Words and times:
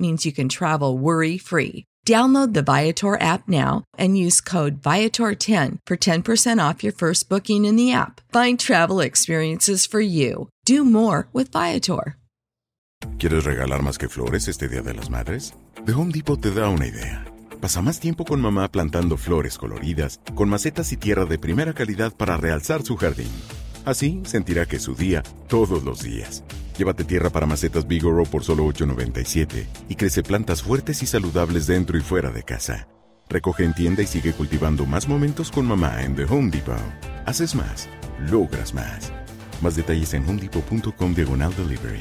means 0.00 0.24
you 0.24 0.32
can 0.32 0.48
travel 0.48 0.96
worry 0.96 1.36
free. 1.38 1.84
Download 2.06 2.54
the 2.54 2.62
Viator 2.62 3.20
app 3.20 3.46
now 3.46 3.84
and 3.98 4.16
use 4.16 4.40
code 4.40 4.80
Viator10 4.80 5.78
for 5.86 5.96
10% 5.96 6.58
off 6.58 6.82
your 6.82 6.94
first 6.94 7.28
booking 7.28 7.66
in 7.66 7.76
the 7.76 7.92
app. 7.92 8.20
Find 8.32 8.58
travel 8.58 9.00
experiences 9.00 9.86
for 9.86 10.00
you. 10.00 10.48
Do 10.64 10.84
more 10.84 11.28
with 11.32 11.52
Viator. 11.52 12.16
¿Quieres 13.18 13.44
regalar 13.44 13.82
más 13.82 13.98
que 13.98 14.08
flores 14.08 14.48
este 14.48 14.68
Día 14.68 14.82
de 14.82 14.94
las 14.94 15.10
Madres? 15.10 15.54
The 15.84 15.92
Home 15.92 16.12
Depot 16.12 16.40
te 16.40 16.50
da 16.50 16.68
una 16.68 16.86
idea. 16.86 17.24
Pasa 17.60 17.82
más 17.82 18.00
tiempo 18.00 18.24
con 18.24 18.40
mamá 18.40 18.70
plantando 18.70 19.16
flores 19.16 19.58
coloridas, 19.58 20.20
con 20.34 20.48
macetas 20.48 20.92
y 20.92 20.96
tierra 20.96 21.26
de 21.26 21.38
primera 21.38 21.74
calidad 21.74 22.14
para 22.14 22.36
realzar 22.38 22.82
su 22.82 22.96
jardín. 22.96 23.30
Así 23.84 24.22
sentirá 24.24 24.66
que 24.66 24.76
es 24.76 24.82
su 24.82 24.94
día 24.94 25.22
todos 25.48 25.82
los 25.82 26.02
días. 26.02 26.42
Llévate 26.78 27.04
tierra 27.04 27.30
para 27.30 27.46
macetas 27.46 27.86
Bigoro 27.86 28.24
por 28.24 28.44
solo 28.44 28.64
$8.97 28.66 29.66
y 29.88 29.94
crece 29.96 30.22
plantas 30.22 30.62
fuertes 30.62 31.02
y 31.02 31.06
saludables 31.06 31.66
dentro 31.66 31.98
y 31.98 32.00
fuera 32.00 32.30
de 32.30 32.42
casa. 32.42 32.88
Recoge 33.28 33.64
en 33.64 33.74
tienda 33.74 34.02
y 34.02 34.06
sigue 34.06 34.32
cultivando 34.32 34.86
más 34.86 35.08
momentos 35.08 35.50
con 35.50 35.66
mamá 35.66 36.02
en 36.02 36.16
The 36.16 36.24
Home 36.24 36.50
Depot. 36.50 36.76
Haces 37.26 37.54
más, 37.54 37.88
logras 38.30 38.74
más. 38.74 39.12
Más 39.62 39.76
detalles 39.76 40.14
en 40.14 40.28
homedepot.com 40.28 41.14
diagonal 41.14 41.52
delivery. 41.56 42.00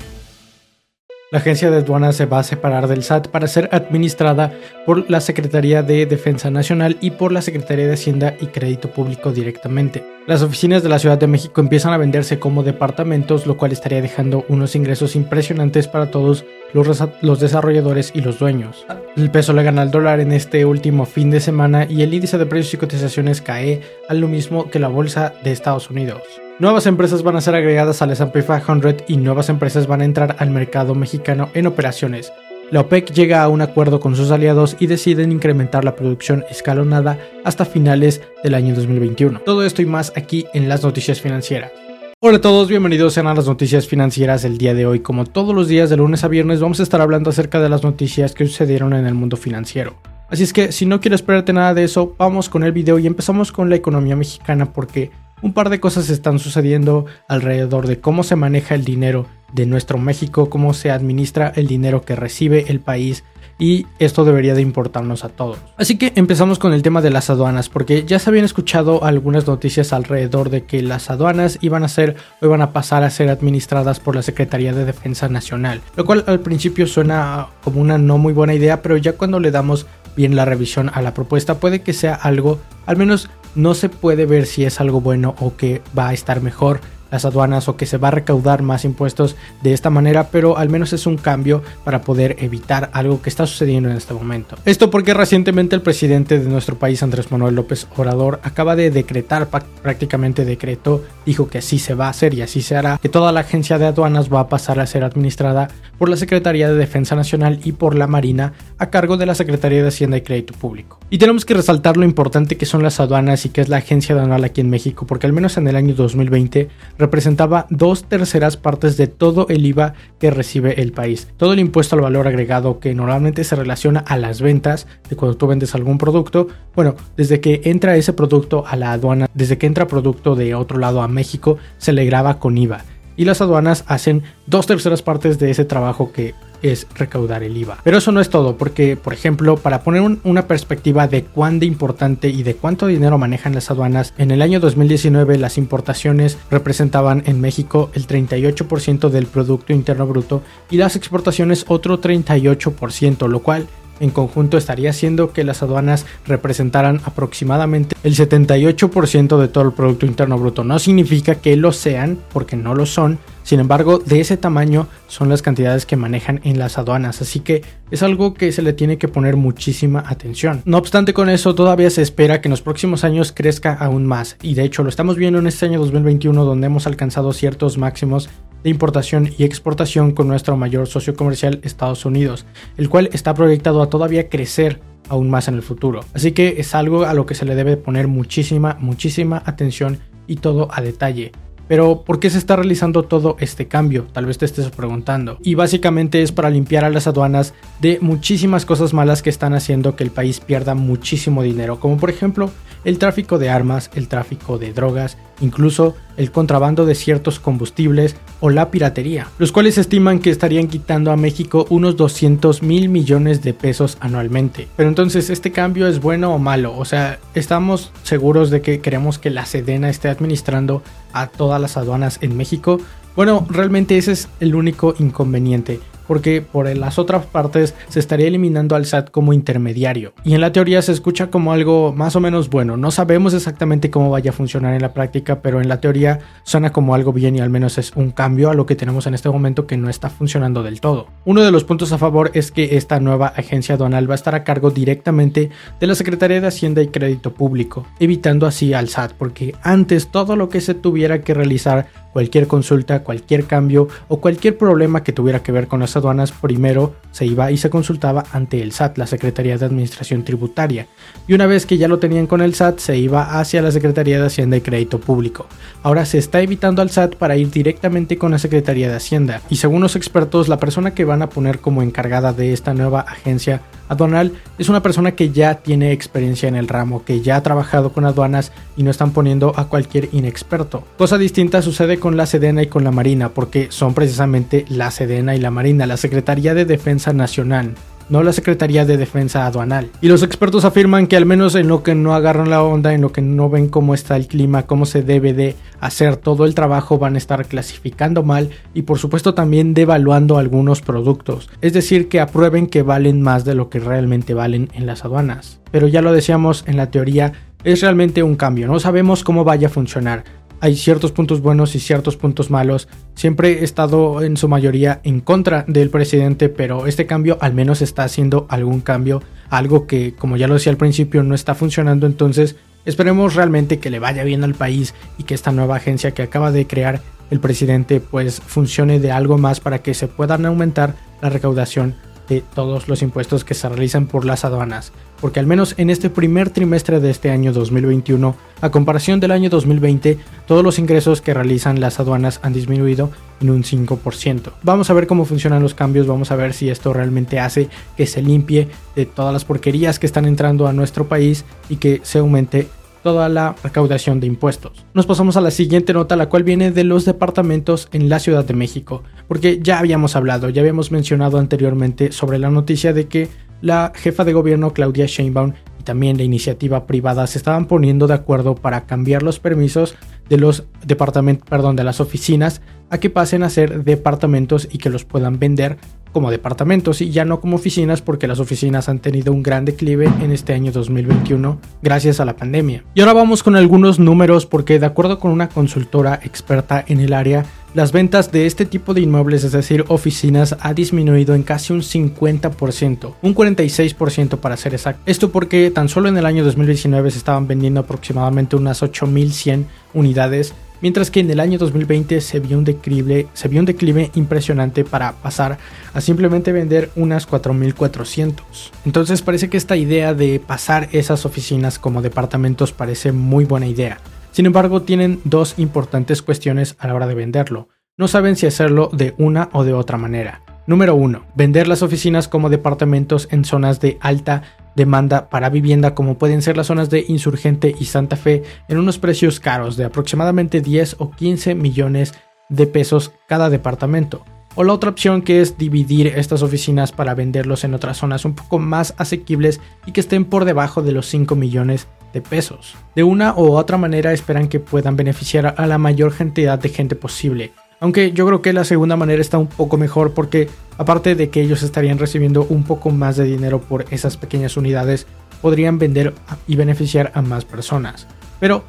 La 1.31 1.37
agencia 1.37 1.69
de 1.69 1.77
aduanas 1.77 2.15
se 2.15 2.25
va 2.25 2.39
a 2.39 2.43
separar 2.43 2.87
del 2.87 3.03
SAT 3.03 3.27
para 3.27 3.47
ser 3.47 3.69
administrada 3.71 4.51
por 4.87 5.07
la 5.11 5.21
Secretaría 5.21 5.83
de 5.83 6.07
Defensa 6.07 6.49
Nacional 6.49 6.97
y 7.01 7.11
por 7.11 7.31
la 7.31 7.43
Secretaría 7.43 7.85
de 7.85 7.93
Hacienda 7.93 8.35
y 8.41 8.47
Crédito 8.47 8.89
Público 8.89 9.31
directamente. 9.31 10.03
Las 10.29 10.43
oficinas 10.43 10.83
de 10.83 10.89
la 10.89 10.99
Ciudad 10.99 11.17
de 11.17 11.25
México 11.25 11.59
empiezan 11.59 11.91
a 11.91 11.97
venderse 11.97 12.37
como 12.37 12.61
departamentos, 12.61 13.47
lo 13.47 13.57
cual 13.57 13.71
estaría 13.71 13.99
dejando 13.99 14.45
unos 14.47 14.75
ingresos 14.75 15.15
impresionantes 15.15 15.87
para 15.87 16.11
todos 16.11 16.45
los, 16.71 17.39
desarrolladores 17.39 18.11
y 18.13 18.21
los 18.21 18.37
dueños. 18.37 18.85
El 19.17 19.31
peso 19.31 19.53
le 19.53 19.63
gana 19.63 19.81
al 19.81 19.89
dólar 19.89 20.19
en 20.19 20.31
este 20.31 20.65
último 20.65 21.07
fin 21.07 21.31
de 21.31 21.39
semana 21.39 21.87
y 21.89 22.03
el 22.03 22.13
índice 22.13 22.37
de 22.37 22.45
precios 22.45 22.75
y 22.75 22.77
cotizaciones 22.77 23.41
cae 23.41 23.81
a 24.07 24.13
lo 24.13 24.27
mismo 24.27 24.69
que 24.69 24.77
la 24.77 24.87
bolsa 24.87 25.33
de 25.43 25.51
Estados 25.51 25.89
Unidos. 25.89 26.21
Nuevas 26.59 26.85
empresas 26.85 27.23
van 27.23 27.35
a 27.35 27.41
ser 27.41 27.55
agregadas 27.55 28.03
al 28.03 28.11
S&P 28.11 28.43
500 28.43 29.05
y 29.07 29.17
nuevas 29.17 29.49
empresas 29.49 29.87
van 29.87 30.01
a 30.01 30.05
entrar 30.05 30.35
al 30.37 30.51
mercado 30.51 30.93
mexicano 30.93 31.49
en 31.55 31.65
operaciones. 31.65 32.31
La 32.71 32.81
OPEC 32.81 33.11
llega 33.13 33.41
a 33.41 33.49
un 33.49 33.61
acuerdo 33.61 33.99
con 33.99 34.15
sus 34.15 34.29
aliados 34.29 34.77
y 34.79 34.85
deciden 34.85 35.31
incrementar 35.31 35.83
la 35.83 35.95
producción 35.95 36.45
escalonada 36.51 37.17
hasta 37.43 37.65
finales 37.65 38.21
del 38.43 38.53
año 38.53 38.75
2021. 38.75 39.39
Todo 39.39 39.65
esto 39.65 39.81
y 39.81 39.87
más 39.87 40.13
aquí 40.15 40.45
en 40.53 40.69
las 40.69 40.83
noticias 40.83 41.19
financieras. 41.19 41.71
Hola 42.19 42.37
a 42.37 42.41
todos, 42.41 42.67
bienvenidos 42.67 43.17
a 43.17 43.23
las 43.23 43.47
noticias 43.47 43.87
financieras 43.87 44.43
del 44.43 44.59
día 44.59 44.75
de 44.75 44.85
hoy. 44.85 44.99
Como 44.99 45.25
todos 45.25 45.55
los 45.55 45.67
días 45.67 45.89
de 45.89 45.97
lunes 45.97 46.23
a 46.23 46.27
viernes 46.27 46.59
vamos 46.59 46.79
a 46.79 46.83
estar 46.83 47.01
hablando 47.01 47.31
acerca 47.31 47.59
de 47.59 47.69
las 47.69 47.81
noticias 47.81 48.35
que 48.35 48.45
sucedieron 48.45 48.93
en 48.93 49.07
el 49.07 49.15
mundo 49.15 49.35
financiero. 49.35 49.95
Así 50.29 50.43
es 50.43 50.53
que 50.53 50.71
si 50.71 50.85
no 50.85 51.01
quieres 51.01 51.23
perderte 51.23 51.53
nada 51.53 51.73
de 51.73 51.85
eso, 51.85 52.13
vamos 52.19 52.49
con 52.49 52.63
el 52.63 52.71
video 52.71 52.99
y 52.99 53.07
empezamos 53.07 53.51
con 53.51 53.71
la 53.71 53.77
economía 53.77 54.15
mexicana 54.15 54.71
porque 54.71 55.09
un 55.41 55.53
par 55.53 55.69
de 55.69 55.79
cosas 55.79 56.09
están 56.09 56.39
sucediendo 56.39 57.05
alrededor 57.27 57.87
de 57.87 57.99
cómo 57.99 58.23
se 58.23 58.35
maneja 58.35 58.75
el 58.75 58.85
dinero 58.85 59.25
de 59.53 59.65
nuestro 59.65 59.97
México, 59.97 60.49
cómo 60.49 60.73
se 60.73 60.91
administra 60.91 61.51
el 61.55 61.67
dinero 61.67 62.03
que 62.03 62.15
recibe 62.15 62.65
el 62.69 62.79
país 62.79 63.23
y 63.59 63.85
esto 63.99 64.23
debería 64.23 64.55
de 64.55 64.61
importarnos 64.61 65.25
a 65.25 65.29
todos. 65.29 65.59
Así 65.77 65.97
que 65.97 66.13
empezamos 66.15 66.57
con 66.57 66.73
el 66.73 66.81
tema 66.81 67.01
de 67.01 67.09
las 67.09 67.29
aduanas, 67.29 67.67
porque 67.67 68.05
ya 68.05 68.17
se 68.17 68.29
habían 68.29 68.45
escuchado 68.45 69.03
algunas 69.03 69.45
noticias 69.45 69.91
alrededor 69.91 70.49
de 70.49 70.63
que 70.63 70.81
las 70.81 71.09
aduanas 71.09 71.59
iban 71.61 71.83
a 71.83 71.89
ser 71.89 72.15
o 72.41 72.45
iban 72.45 72.61
a 72.61 72.71
pasar 72.71 73.03
a 73.03 73.09
ser 73.09 73.29
administradas 73.29 73.99
por 73.99 74.15
la 74.15 74.21
Secretaría 74.21 74.73
de 74.73 74.85
Defensa 74.85 75.27
Nacional, 75.27 75.81
lo 75.97 76.05
cual 76.05 76.23
al 76.27 76.39
principio 76.39 76.87
suena 76.87 77.47
como 77.61 77.81
una 77.81 77.97
no 77.97 78.17
muy 78.17 78.31
buena 78.31 78.53
idea, 78.53 78.81
pero 78.81 78.95
ya 78.95 79.13
cuando 79.13 79.41
le 79.41 79.51
damos 79.51 79.85
bien 80.15 80.35
la 80.35 80.45
revisión 80.45 80.91
a 80.93 81.01
la 81.01 81.13
propuesta 81.13 81.59
puede 81.59 81.81
que 81.81 81.93
sea 81.93 82.13
algo, 82.13 82.59
al 82.85 82.97
menos 82.97 83.29
no 83.55 83.73
se 83.73 83.89
puede 83.89 84.25
ver 84.25 84.45
si 84.45 84.65
es 84.65 84.79
algo 84.79 85.01
bueno 85.01 85.35
o 85.39 85.55
que 85.55 85.81
va 85.97 86.09
a 86.09 86.13
estar 86.13 86.41
mejor 86.41 86.81
las 87.11 87.25
aduanas 87.25 87.67
o 87.67 87.77
que 87.77 87.85
se 87.85 87.97
va 87.97 88.09
a 88.09 88.11
recaudar 88.11 88.61
más 88.61 88.85
impuestos 88.85 89.35
de 89.61 89.73
esta 89.73 89.89
manera, 89.89 90.29
pero 90.31 90.57
al 90.57 90.69
menos 90.69 90.93
es 90.93 91.05
un 91.05 91.17
cambio 91.17 91.61
para 91.83 92.01
poder 92.01 92.37
evitar 92.39 92.89
algo 92.93 93.21
que 93.21 93.29
está 93.29 93.45
sucediendo 93.47 93.89
en 93.89 93.97
este 93.97 94.13
momento. 94.13 94.57
Esto 94.65 94.89
porque 94.89 95.13
recientemente 95.13 95.75
el 95.75 95.81
presidente 95.81 96.39
de 96.39 96.49
nuestro 96.49 96.77
país, 96.77 97.01
Andrés 97.03 97.31
Manuel 97.31 97.55
López 97.55 97.87
Obrador, 97.95 98.39
acaba 98.43 98.75
de 98.75 98.91
decretar, 98.91 99.47
prácticamente 99.81 100.45
decretó, 100.45 101.03
dijo 101.25 101.49
que 101.49 101.59
así 101.59 101.79
se 101.79 101.93
va 101.93 102.07
a 102.07 102.09
hacer 102.09 102.33
y 102.33 102.41
así 102.41 102.61
se 102.61 102.75
hará, 102.75 102.97
que 103.01 103.09
toda 103.09 103.31
la 103.31 103.41
agencia 103.41 103.77
de 103.77 103.87
aduanas 103.87 104.31
va 104.31 104.41
a 104.41 104.49
pasar 104.49 104.79
a 104.79 104.85
ser 104.85 105.03
administrada 105.03 105.69
por 105.97 106.09
la 106.09 106.17
Secretaría 106.17 106.69
de 106.69 106.75
Defensa 106.75 107.15
Nacional 107.15 107.59
y 107.63 107.73
por 107.73 107.95
la 107.95 108.07
Marina 108.07 108.53
a 108.77 108.89
cargo 108.89 109.17
de 109.17 109.25
la 109.25 109.35
Secretaría 109.35 109.81
de 109.81 109.89
Hacienda 109.89 110.17
y 110.17 110.21
Crédito 110.21 110.53
Público. 110.53 110.99
Y 111.09 111.17
tenemos 111.17 111.45
que 111.45 111.53
resaltar 111.53 111.97
lo 111.97 112.05
importante 112.05 112.57
que 112.57 112.65
son 112.65 112.83
las 112.83 112.99
aduanas 112.99 113.45
y 113.45 113.49
que 113.49 113.61
es 113.61 113.69
la 113.69 113.77
agencia 113.77 114.15
aduanal 114.15 114.43
aquí 114.43 114.61
en 114.61 114.69
México, 114.69 115.05
porque 115.05 115.27
al 115.27 115.33
menos 115.33 115.57
en 115.57 115.67
el 115.67 115.75
año 115.75 115.93
2020 115.95 116.69
representaba 116.99 117.65
dos 117.69 118.03
terceras 118.03 118.57
partes 118.57 118.97
de 118.97 119.07
todo 119.07 119.47
el 119.49 119.65
IVA 119.65 119.93
que 120.19 120.29
recibe 120.29 120.81
el 120.81 120.91
país. 120.91 121.27
Todo 121.37 121.53
el 121.53 121.59
impuesto 121.59 121.95
al 121.95 122.01
valor 122.01 122.27
agregado 122.27 122.79
que 122.79 122.93
normalmente 122.93 123.43
se 123.43 123.55
relaciona 123.55 124.01
a 124.01 124.17
las 124.17 124.41
ventas 124.41 124.85
de 125.09 125.15
cuando 125.15 125.37
tú 125.37 125.47
vendes 125.47 125.73
algún 125.73 125.97
producto, 125.97 126.47
bueno, 126.75 126.95
desde 127.17 127.39
que 127.39 127.61
entra 127.63 127.95
ese 127.95 128.13
producto 128.13 128.65
a 128.67 128.75
la 128.75 128.91
aduana, 128.91 129.27
desde 129.33 129.57
que 129.57 129.65
entra 129.65 129.87
producto 129.87 130.35
de 130.35 130.53
otro 130.53 130.77
lado 130.77 131.01
a 131.01 131.07
México, 131.07 131.57
se 131.77 131.93
le 131.93 132.05
graba 132.05 132.37
con 132.37 132.57
IVA 132.57 132.83
y 133.19 133.25
las 133.25 133.41
aduanas 133.41 133.83
hacen 133.87 134.23
dos 134.47 134.65
terceras 134.65 135.01
partes 135.01 135.39
de 135.39 135.51
ese 135.51 135.65
trabajo 135.65 136.13
que 136.13 136.35
es 136.61 136.87
recaudar 136.95 137.43
el 137.43 137.55
IVA. 137.57 137.77
Pero 137.83 137.97
eso 137.97 138.11
no 138.11 138.21
es 138.21 138.29
todo, 138.29 138.57
porque, 138.57 138.97
por 138.97 139.13
ejemplo, 139.13 139.57
para 139.57 139.83
poner 139.83 140.19
una 140.23 140.47
perspectiva 140.47 141.07
de 141.07 141.23
cuán 141.23 141.59
de 141.59 141.65
importante 141.65 142.29
y 142.29 142.43
de 142.43 142.55
cuánto 142.55 142.87
dinero 142.87 143.17
manejan 143.17 143.55
las 143.55 143.71
aduanas, 143.71 144.13
en 144.17 144.31
el 144.31 144.41
año 144.41 144.59
2019 144.59 145.37
las 145.37 145.57
importaciones 145.57 146.37
representaban 146.49 147.23
en 147.25 147.41
México 147.41 147.91
el 147.93 148.07
38% 148.07 149.09
del 149.09 149.25
Producto 149.25 149.73
Interno 149.73 150.07
Bruto 150.07 150.41
y 150.69 150.77
las 150.77 150.95
exportaciones 150.95 151.65
otro 151.67 152.01
38%, 152.01 153.27
lo 153.27 153.39
cual 153.39 153.67
en 153.99 154.11
conjunto 154.11 154.57
estaría 154.57 154.89
haciendo 154.89 155.33
que 155.33 155.43
las 155.43 155.61
aduanas 155.61 156.05
representaran 156.25 157.01
aproximadamente 157.03 157.95
el 158.03 158.15
78% 158.15 159.37
de 159.37 159.47
todo 159.47 159.65
el 159.65 159.73
Producto 159.73 160.05
Interno 160.05 160.37
Bruto. 160.37 160.63
No 160.63 160.79
significa 160.79 161.35
que 161.35 161.55
lo 161.55 161.71
sean, 161.71 162.17
porque 162.31 162.55
no 162.55 162.75
lo 162.75 162.85
son, 162.85 163.19
sin 163.49 163.59
embargo, 163.59 163.97
de 163.97 164.19
ese 164.19 164.37
tamaño 164.37 164.85
son 165.07 165.27
las 165.27 165.41
cantidades 165.41 165.87
que 165.87 165.95
manejan 165.95 166.39
en 166.43 166.59
las 166.59 166.77
aduanas, 166.77 167.19
así 167.23 167.39
que 167.39 167.63
es 167.89 168.03
algo 168.03 168.35
que 168.35 168.51
se 168.51 168.61
le 168.61 168.73
tiene 168.73 168.99
que 168.99 169.07
poner 169.07 169.37
muchísima 169.37 170.03
atención. 170.05 170.61
No 170.65 170.77
obstante 170.77 171.15
con 171.15 171.29
eso, 171.31 171.55
todavía 171.55 171.89
se 171.89 172.03
espera 172.03 172.41
que 172.41 172.47
en 172.47 172.51
los 172.51 172.61
próximos 172.61 173.03
años 173.03 173.31
crezca 173.31 173.73
aún 173.73 174.05
más, 174.05 174.37
y 174.43 174.53
de 174.53 174.65
hecho 174.65 174.83
lo 174.83 174.89
estamos 174.89 175.15
viendo 175.15 175.39
en 175.39 175.47
este 175.47 175.65
año 175.65 175.79
2021 175.79 176.45
donde 176.45 176.67
hemos 176.67 176.85
alcanzado 176.85 177.33
ciertos 177.33 177.79
máximos 177.79 178.29
de 178.63 178.69
importación 178.69 179.31
y 179.35 179.45
exportación 179.45 180.11
con 180.11 180.27
nuestro 180.27 180.55
mayor 180.55 180.85
socio 180.85 181.15
comercial 181.15 181.59
Estados 181.63 182.05
Unidos, 182.05 182.45
el 182.77 182.87
cual 182.87 183.09
está 183.13 183.33
proyectado 183.33 183.81
a 183.81 183.89
todavía 183.89 184.29
crecer 184.29 184.79
aún 185.09 185.31
más 185.31 185.47
en 185.47 185.55
el 185.55 185.63
futuro. 185.63 186.01
Así 186.13 186.33
que 186.33 186.57
es 186.59 186.75
algo 186.75 187.03
a 187.03 187.15
lo 187.15 187.25
que 187.25 187.33
se 187.33 187.45
le 187.45 187.55
debe 187.55 187.77
poner 187.77 188.07
muchísima, 188.07 188.77
muchísima 188.79 189.41
atención 189.43 189.97
y 190.27 190.35
todo 190.35 190.67
a 190.71 190.81
detalle. 190.81 191.31
Pero, 191.69 192.01
¿por 192.01 192.19
qué 192.19 192.31
se 192.31 192.39
está 192.39 192.55
realizando 192.55 193.03
todo 193.03 193.37
este 193.39 193.67
cambio? 193.67 194.07
Tal 194.11 194.25
vez 194.25 194.39
te 194.39 194.45
estés 194.45 194.69
preguntando. 194.71 195.37
Y 195.43 195.53
básicamente 195.53 196.23
es 196.23 196.31
para 196.31 196.49
limpiar 196.49 196.83
a 196.83 196.89
las 196.89 197.05
aduanas 197.05 197.53
de 197.79 197.99
muchísimas 198.01 198.65
cosas 198.65 198.93
malas 198.93 199.21
que 199.21 199.29
están 199.29 199.53
haciendo 199.53 199.95
que 199.95 200.03
el 200.03 200.09
país 200.09 200.39
pierda 200.39 200.73
muchísimo 200.73 201.43
dinero, 201.43 201.79
como 201.79 201.97
por 201.97 202.09
ejemplo 202.09 202.49
el 202.85 202.97
tráfico 202.97 203.37
de 203.37 203.49
armas, 203.49 203.91
el 203.93 204.07
tráfico 204.07 204.57
de 204.57 204.73
drogas, 204.73 205.17
incluso 205.41 205.95
el 206.17 206.31
contrabando 206.31 206.85
de 206.85 206.95
ciertos 206.95 207.39
combustibles 207.39 208.15
o 208.41 208.49
la 208.49 208.71
piratería, 208.71 209.27
los 209.37 209.51
cuales 209.51 209.77
estiman 209.77 210.19
que 210.19 210.29
estarían 210.29 210.67
quitando 210.67 211.11
a 211.11 211.17
México 211.17 211.65
unos 211.69 211.95
200 211.97 212.61
mil 212.61 212.89
millones 212.89 213.41
de 213.41 213.53
pesos 213.53 213.97
anualmente. 213.99 214.67
Pero 214.75 214.89
entonces, 214.89 215.29
¿este 215.29 215.51
cambio 215.51 215.87
es 215.87 216.01
bueno 216.01 216.33
o 216.33 216.39
malo? 216.39 216.77
O 216.77 216.85
sea, 216.85 217.19
¿estamos 217.33 217.91
seguros 218.03 218.49
de 218.49 218.61
que 218.61 218.81
queremos 218.81 219.19
que 219.19 219.29
la 219.29 219.45
Sedena 219.45 219.89
esté 219.89 220.09
administrando 220.09 220.83
a 221.13 221.27
todas 221.27 221.61
las 221.61 221.77
aduanas 221.77 222.19
en 222.21 222.35
México? 222.35 222.79
Bueno, 223.15 223.45
realmente 223.49 223.97
ese 223.97 224.13
es 224.13 224.29
el 224.39 224.55
único 224.55 224.95
inconveniente 224.99 225.79
porque 226.09 226.41
por 226.41 226.75
las 226.75 226.97
otras 226.97 227.27
partes 227.27 227.75
se 227.87 227.99
estaría 227.99 228.25
eliminando 228.25 228.75
al 228.75 228.87
SAT 228.87 229.11
como 229.11 229.31
intermediario. 229.31 230.13
Y 230.23 230.33
en 230.33 230.41
la 230.41 230.51
teoría 230.51 230.81
se 230.81 230.91
escucha 230.91 231.29
como 231.29 231.53
algo 231.53 231.93
más 231.93 232.15
o 232.15 232.19
menos 232.19 232.49
bueno. 232.49 232.77
No 232.77 232.89
sabemos 232.89 233.35
exactamente 233.35 233.91
cómo 233.91 234.09
vaya 234.09 234.31
a 234.31 234.33
funcionar 234.33 234.73
en 234.73 234.81
la 234.81 234.91
práctica, 234.91 235.43
pero 235.43 235.61
en 235.61 235.69
la 235.69 235.79
teoría 235.79 236.17
suena 236.41 236.71
como 236.71 236.95
algo 236.95 237.13
bien 237.13 237.35
y 237.35 237.41
al 237.41 237.51
menos 237.51 237.77
es 237.77 237.91
un 237.95 238.09
cambio 238.09 238.49
a 238.49 238.55
lo 238.55 238.65
que 238.65 238.75
tenemos 238.75 239.05
en 239.05 239.13
este 239.13 239.29
momento 239.29 239.67
que 239.67 239.77
no 239.77 239.87
está 239.87 240.09
funcionando 240.09 240.63
del 240.63 240.81
todo. 240.81 241.09
Uno 241.25 241.43
de 241.43 241.51
los 241.51 241.63
puntos 241.63 241.91
a 241.91 241.99
favor 241.99 242.31
es 242.33 242.51
que 242.51 242.75
esta 242.77 242.99
nueva 242.99 243.27
agencia 243.27 243.75
aduanal 243.75 244.09
va 244.09 244.15
a 244.15 244.15
estar 244.15 244.33
a 244.33 244.43
cargo 244.43 244.71
directamente 244.71 245.51
de 245.79 245.85
la 245.85 245.93
Secretaría 245.93 246.41
de 246.41 246.47
Hacienda 246.47 246.81
y 246.81 246.87
Crédito 246.87 247.35
Público, 247.35 247.85
evitando 247.99 248.47
así 248.47 248.73
al 248.73 248.89
SAT, 248.89 249.13
porque 249.13 249.53
antes 249.61 250.07
todo 250.07 250.35
lo 250.35 250.49
que 250.49 250.59
se 250.59 250.73
tuviera 250.73 251.21
que 251.21 251.35
realizar 251.35 251.85
cualquier 252.13 252.47
consulta, 252.47 253.03
cualquier 253.03 253.45
cambio 253.45 253.87
o 254.07 254.19
cualquier 254.19 254.57
problema 254.57 255.03
que 255.03 255.13
tuviera 255.13 255.43
que 255.43 255.51
ver 255.51 255.67
con 255.67 255.79
las 255.79 255.95
aduanas, 255.95 256.31
primero 256.31 256.95
se 257.11 257.25
iba 257.25 257.51
y 257.51 257.57
se 257.57 257.69
consultaba 257.69 258.23
ante 258.31 258.61
el 258.61 258.71
SAT, 258.71 258.97
la 258.97 259.07
Secretaría 259.07 259.57
de 259.57 259.65
Administración 259.65 260.23
Tributaria. 260.23 260.87
Y 261.27 261.33
una 261.33 261.47
vez 261.47 261.65
que 261.65 261.77
ya 261.77 261.87
lo 261.87 261.99
tenían 261.99 262.27
con 262.27 262.41
el 262.41 262.53
SAT, 262.53 262.79
se 262.79 262.97
iba 262.97 263.39
hacia 263.39 263.61
la 263.61 263.71
Secretaría 263.71 264.19
de 264.19 264.27
Hacienda 264.27 264.57
y 264.57 264.61
Crédito 264.61 264.99
Público. 264.99 265.47
Ahora 265.83 266.05
se 266.05 266.17
está 266.17 266.41
evitando 266.41 266.81
al 266.81 266.89
SAT 266.89 267.15
para 267.15 267.37
ir 267.37 267.51
directamente 267.51 268.17
con 268.17 268.31
la 268.31 268.39
Secretaría 268.39 268.89
de 268.89 268.95
Hacienda. 268.95 269.41
Y 269.49 269.57
según 269.57 269.81
los 269.81 269.95
expertos, 269.95 270.47
la 270.47 270.57
persona 270.57 270.93
que 270.93 271.05
van 271.05 271.21
a 271.21 271.29
poner 271.29 271.59
como 271.59 271.81
encargada 271.81 272.33
de 272.33 272.53
esta 272.53 272.73
nueva 272.73 273.01
agencia 273.01 273.61
aduanal 273.89 274.33
es 274.57 274.69
una 274.69 274.81
persona 274.81 275.13
que 275.13 275.31
ya 275.31 275.55
tiene 275.55 275.91
experiencia 275.91 276.47
en 276.47 276.55
el 276.55 276.67
ramo, 276.67 277.03
que 277.03 277.21
ya 277.21 277.35
ha 277.35 277.43
trabajado 277.43 277.91
con 277.91 278.05
aduanas 278.05 278.51
y 278.77 278.83
no 278.83 278.91
están 278.91 279.11
poniendo 279.11 279.53
a 279.57 279.65
cualquier 279.67 280.09
inexperto. 280.13 280.83
Cosa 280.97 281.17
distinta 281.17 281.61
sucede 281.61 281.98
con 281.99 282.17
la 282.17 282.25
Sedena 282.25 282.63
y 282.63 282.67
con 282.67 282.83
la 282.83 282.91
Marina, 282.91 283.29
porque 283.29 283.67
son 283.69 283.93
precisamente 283.93 284.65
la 284.69 284.91
Sedena 284.91 285.35
y 285.35 285.39
la 285.39 285.51
Marina, 285.51 285.85
la 285.85 285.97
Secretaría 285.97 286.53
de 286.53 286.65
Defensa 286.65 287.13
Nacional 287.13 287.75
no 288.09 288.23
la 288.23 288.33
Secretaría 288.33 288.85
de 288.85 288.97
Defensa 288.97 289.45
Aduanal. 289.45 289.89
Y 290.01 290.07
los 290.07 290.23
expertos 290.23 290.65
afirman 290.65 291.07
que 291.07 291.15
al 291.15 291.25
menos 291.25 291.55
en 291.55 291.67
lo 291.67 291.83
que 291.83 291.95
no 291.95 292.15
agarran 292.15 292.49
la 292.49 292.63
onda, 292.63 292.93
en 292.93 293.01
lo 293.01 293.11
que 293.11 293.21
no 293.21 293.49
ven 293.49 293.69
cómo 293.69 293.93
está 293.93 294.15
el 294.15 294.27
clima, 294.27 294.65
cómo 294.65 294.85
se 294.85 295.03
debe 295.03 295.33
de 295.33 295.55
hacer 295.79 296.17
todo 296.17 296.45
el 296.45 296.55
trabajo, 296.55 296.97
van 296.97 297.15
a 297.15 297.19
estar 297.19 297.45
clasificando 297.45 298.23
mal 298.23 298.49
y 298.73 298.81
por 298.81 298.97
supuesto 298.97 299.33
también 299.33 299.73
devaluando 299.73 300.37
algunos 300.37 300.81
productos. 300.81 301.49
Es 301.61 301.73
decir, 301.73 302.09
que 302.09 302.19
aprueben 302.19 302.67
que 302.67 302.81
valen 302.81 303.21
más 303.21 303.45
de 303.45 303.55
lo 303.55 303.69
que 303.69 303.79
realmente 303.79 304.33
valen 304.33 304.69
en 304.73 304.85
las 304.85 305.05
aduanas. 305.05 305.61
Pero 305.71 305.87
ya 305.87 306.01
lo 306.01 306.11
decíamos 306.11 306.63
en 306.67 306.77
la 306.77 306.89
teoría, 306.89 307.33
es 307.63 307.81
realmente 307.81 308.23
un 308.23 308.35
cambio, 308.35 308.67
no 308.67 308.79
sabemos 308.79 309.23
cómo 309.23 309.43
vaya 309.43 309.67
a 309.67 309.71
funcionar 309.71 310.23
hay 310.61 310.75
ciertos 310.75 311.11
puntos 311.11 311.41
buenos 311.41 311.75
y 311.75 311.79
ciertos 311.79 312.17
puntos 312.17 312.49
malos. 312.49 312.87
Siempre 313.15 313.59
he 313.59 313.63
estado 313.63 314.21
en 314.21 314.37
su 314.37 314.47
mayoría 314.47 315.01
en 315.03 315.19
contra 315.19 315.65
del 315.67 315.89
presidente, 315.89 316.49
pero 316.49 316.87
este 316.87 317.05
cambio 317.05 317.37
al 317.41 317.53
menos 317.53 317.81
está 317.81 318.03
haciendo 318.03 318.45
algún 318.49 318.81
cambio, 318.81 319.21
algo 319.49 319.87
que 319.87 320.13
como 320.15 320.37
ya 320.37 320.47
lo 320.47 320.55
decía 320.55 320.71
al 320.71 320.77
principio 320.77 321.23
no 321.23 321.35
está 321.35 321.55
funcionando, 321.55 322.05
entonces 322.07 322.55
esperemos 322.85 323.35
realmente 323.35 323.79
que 323.79 323.89
le 323.89 323.99
vaya 323.99 324.23
bien 324.23 324.43
al 324.43 324.55
país 324.55 324.93
y 325.17 325.23
que 325.23 325.33
esta 325.33 325.51
nueva 325.51 325.77
agencia 325.77 326.11
que 326.11 326.23
acaba 326.23 326.51
de 326.51 326.67
crear 326.67 327.01
el 327.29 327.39
presidente 327.39 327.99
pues 327.99 328.41
funcione 328.41 328.99
de 328.99 329.11
algo 329.11 329.37
más 329.37 329.59
para 329.59 329.79
que 329.79 329.93
se 329.93 330.07
puedan 330.07 330.45
aumentar 330.45 330.95
la 331.21 331.29
recaudación 331.29 331.95
de 332.29 332.43
todos 332.53 332.87
los 332.87 333.01
impuestos 333.01 333.43
que 333.43 333.53
se 333.53 333.67
realizan 333.67 334.05
por 334.05 334.23
las 334.23 334.45
aduanas, 334.45 334.93
porque 335.19 335.39
al 335.39 335.47
menos 335.47 335.73
en 335.77 335.89
este 335.89 336.09
primer 336.09 336.51
trimestre 336.51 336.99
de 336.99 337.09
este 337.09 337.31
año 337.31 337.51
2021, 337.51 338.35
a 338.61 338.69
comparación 338.69 339.19
del 339.19 339.31
año 339.31 339.49
2020, 339.49 340.17
todos 340.47 340.63
los 340.63 340.79
ingresos 340.79 341.21
que 341.21 341.33
realizan 341.33 341.81
las 341.81 341.99
aduanas 341.99 342.39
han 342.43 342.53
disminuido 342.53 343.09
en 343.41 343.49
un 343.49 343.63
5%. 343.63 344.51
Vamos 344.63 344.89
a 344.89 344.93
ver 344.93 345.07
cómo 345.07 345.25
funcionan 345.25 345.63
los 345.63 345.73
cambios, 345.73 346.07
vamos 346.07 346.31
a 346.31 346.35
ver 346.35 346.53
si 346.53 346.69
esto 346.69 346.93
realmente 346.93 347.39
hace 347.39 347.69
que 347.97 348.05
se 348.05 348.21
limpie 348.21 348.67
de 348.95 349.05
todas 349.05 349.33
las 349.33 349.45
porquerías 349.45 349.99
que 349.99 350.05
están 350.05 350.25
entrando 350.25 350.67
a 350.67 350.73
nuestro 350.73 351.07
país 351.07 351.45
y 351.67 351.77
que 351.77 352.01
se 352.03 352.19
aumente 352.19 352.67
toda 353.03 353.29
la 353.29 353.55
recaudación 353.63 354.19
de 354.19 354.27
impuestos. 354.27 354.85
Nos 354.93 355.05
pasamos 355.05 355.37
a 355.37 355.41
la 355.41 355.51
siguiente 355.51 355.93
nota, 355.93 356.15
la 356.15 356.29
cual 356.29 356.43
viene 356.43 356.71
de 356.71 356.83
los 356.83 357.05
departamentos 357.05 357.87
en 357.91 358.09
la 358.09 358.19
Ciudad 358.19 358.45
de 358.45 358.53
México, 358.53 359.03
porque 359.27 359.59
ya 359.61 359.79
habíamos 359.79 360.15
hablado, 360.15 360.49
ya 360.49 360.61
habíamos 360.61 360.91
mencionado 360.91 361.37
anteriormente 361.37 362.11
sobre 362.11 362.39
la 362.39 362.49
noticia 362.49 362.93
de 362.93 363.07
que 363.07 363.29
la 363.61 363.91
jefa 363.95 364.23
de 364.23 364.33
gobierno 364.33 364.73
Claudia 364.73 365.05
Sheinbaum 365.05 365.53
y 365.79 365.83
también 365.83 366.17
la 366.17 366.23
iniciativa 366.23 366.85
privada 366.87 367.27
se 367.27 367.37
estaban 367.37 367.65
poniendo 367.65 368.07
de 368.07 368.13
acuerdo 368.13 368.55
para 368.55 368.85
cambiar 368.85 369.23
los 369.23 369.39
permisos 369.39 369.95
de 370.29 370.37
los 370.37 370.65
departamentos, 370.85 371.47
perdón, 371.49 371.75
de 371.75 371.83
las 371.83 371.99
oficinas 371.99 372.61
a 372.89 372.99
que 372.99 373.09
pasen 373.09 373.43
a 373.43 373.49
ser 373.49 373.83
departamentos 373.83 374.67
y 374.71 374.77
que 374.77 374.89
los 374.89 375.05
puedan 375.05 375.39
vender 375.39 375.77
como 376.11 376.31
departamentos 376.31 377.01
y 377.01 377.11
ya 377.11 377.25
no 377.25 377.39
como 377.39 377.55
oficinas 377.55 378.01
porque 378.01 378.27
las 378.27 378.39
oficinas 378.39 378.89
han 378.89 378.99
tenido 378.99 379.33
un 379.33 379.43
gran 379.43 379.65
declive 379.65 380.09
en 380.21 380.31
este 380.31 380.53
año 380.53 380.71
2021 380.71 381.59
gracias 381.81 382.19
a 382.19 382.25
la 382.25 382.35
pandemia. 382.35 382.83
Y 382.93 383.01
ahora 383.01 383.13
vamos 383.13 383.43
con 383.43 383.55
algunos 383.55 383.99
números 383.99 384.45
porque 384.45 384.79
de 384.79 384.85
acuerdo 384.85 385.19
con 385.19 385.31
una 385.31 385.49
consultora 385.49 386.19
experta 386.23 386.83
en 386.87 386.99
el 386.99 387.13
área, 387.13 387.45
las 387.73 387.91
ventas 387.91 388.31
de 388.31 388.47
este 388.47 388.65
tipo 388.65 388.93
de 388.93 389.01
inmuebles, 389.01 389.43
es 389.43 389.51
decir, 389.51 389.85
oficinas, 389.89 390.57
ha 390.59 390.73
disminuido 390.73 391.35
en 391.35 391.43
casi 391.43 391.71
un 391.71 391.81
50%, 391.81 393.13
un 393.21 393.35
46% 393.35 394.37
para 394.37 394.57
ser 394.57 394.73
exacto. 394.73 395.01
Esto 395.05 395.31
porque 395.31 395.69
tan 395.69 395.87
solo 395.87 396.09
en 396.09 396.17
el 396.17 396.25
año 396.25 396.43
2019 396.43 397.11
se 397.11 397.19
estaban 397.19 397.47
vendiendo 397.47 397.81
aproximadamente 397.81 398.55
unas 398.55 398.81
8100 398.81 399.67
unidades 399.93 400.55
mientras 400.81 401.11
que 401.11 401.19
en 401.19 401.29
el 401.31 401.39
año 401.39 401.57
2020 401.57 402.21
se 402.21 402.39
vio 402.39 402.57
un 402.57 402.63
declive, 402.63 403.27
se 403.33 403.47
un 403.47 403.65
declive 403.65 404.11
impresionante 404.15 404.83
para 404.83 405.13
pasar 405.13 405.57
a 405.93 406.01
simplemente 406.01 406.51
vender 406.51 406.91
unas 406.95 407.25
4400. 407.25 408.71
Entonces 408.85 409.21
parece 409.21 409.49
que 409.49 409.57
esta 409.57 409.75
idea 409.75 410.13
de 410.13 410.39
pasar 410.39 410.89
esas 410.91 411.25
oficinas 411.25 411.79
como 411.79 412.01
departamentos 412.01 412.71
parece 412.71 413.11
muy 413.11 413.45
buena 413.45 413.67
idea. 413.67 413.99
Sin 414.31 414.45
embargo, 414.45 414.83
tienen 414.83 415.19
dos 415.23 415.55
importantes 415.57 416.21
cuestiones 416.21 416.75
a 416.79 416.87
la 416.87 416.95
hora 416.95 417.07
de 417.07 417.15
venderlo. 417.15 417.67
No 417.97 418.07
saben 418.07 418.35
si 418.35 418.45
hacerlo 418.45 418.89
de 418.93 419.13
una 419.17 419.49
o 419.51 419.63
de 419.63 419.73
otra 419.73 419.97
manera. 419.97 420.41
Número 420.69 420.93
1. 420.93 421.23
Vender 421.33 421.67
las 421.67 421.81
oficinas 421.81 422.27
como 422.27 422.51
departamentos 422.51 423.27
en 423.31 423.43
zonas 423.43 423.79
de 423.79 423.97
alta 424.01 424.43
demanda 424.75 425.27
para 425.27 425.49
vivienda 425.49 425.95
como 425.95 426.19
pueden 426.19 426.43
ser 426.43 426.57
las 426.57 426.67
zonas 426.67 426.91
de 426.91 427.05
Insurgente 427.07 427.73
y 427.79 427.85
Santa 427.85 428.15
Fe 428.15 428.43
en 428.67 428.77
unos 428.77 428.99
precios 428.99 429.39
caros 429.39 429.77
de 429.77 429.85
aproximadamente 429.85 430.61
10 430.61 430.97
o 430.99 431.09
15 431.09 431.55
millones 431.55 432.13
de 432.49 432.67
pesos 432.67 433.11
cada 433.25 433.49
departamento. 433.49 434.23
O 434.53 434.63
la 434.63 434.73
otra 434.73 434.91
opción 434.91 435.23
que 435.23 435.41
es 435.41 435.57
dividir 435.57 436.05
estas 436.05 436.43
oficinas 436.43 436.91
para 436.91 437.15
venderlos 437.15 437.63
en 437.63 437.73
otras 437.73 437.97
zonas 437.97 438.23
un 438.23 438.35
poco 438.35 438.59
más 438.59 438.93
asequibles 438.99 439.59
y 439.87 439.91
que 439.91 440.01
estén 440.01 440.23
por 440.23 440.45
debajo 440.45 440.83
de 440.83 440.91
los 440.91 441.07
5 441.07 441.35
millones 441.35 441.87
de 442.13 442.21
pesos. 442.21 442.75
De 442.95 443.01
una 443.01 443.33
u 443.33 443.53
otra 443.53 443.79
manera 443.79 444.13
esperan 444.13 444.47
que 444.47 444.59
puedan 444.59 444.95
beneficiar 444.95 445.55
a 445.57 445.65
la 445.65 445.79
mayor 445.79 446.15
cantidad 446.15 446.59
de 446.59 446.69
gente 446.69 446.95
posible 446.95 447.53
aunque 447.79 448.11
yo 448.11 448.25
creo 448.25 448.41
que 448.41 448.53
la 448.53 448.63
segunda 448.63 448.95
manera 448.95 449.21
está 449.21 449.37
un 449.37 449.47
poco 449.47 449.77
mejor 449.77 450.13
porque 450.13 450.49
aparte 450.77 451.15
de 451.15 451.29
que 451.29 451.41
ellos 451.41 451.63
estarían 451.63 451.97
recibiendo 451.97 452.45
un 452.49 452.63
poco 452.63 452.89
más 452.89 453.17
de 453.17 453.25
dinero 453.25 453.61
por 453.61 453.85
esas 453.91 454.17
pequeñas 454.17 454.57
unidades, 454.57 455.07
podrían 455.41 455.79
vender 455.79 456.13
y 456.47 456.55
beneficiar 456.55 457.11
a 457.15 457.21
más 457.21 457.45
personas. 457.45 458.07
Pero 458.39 458.63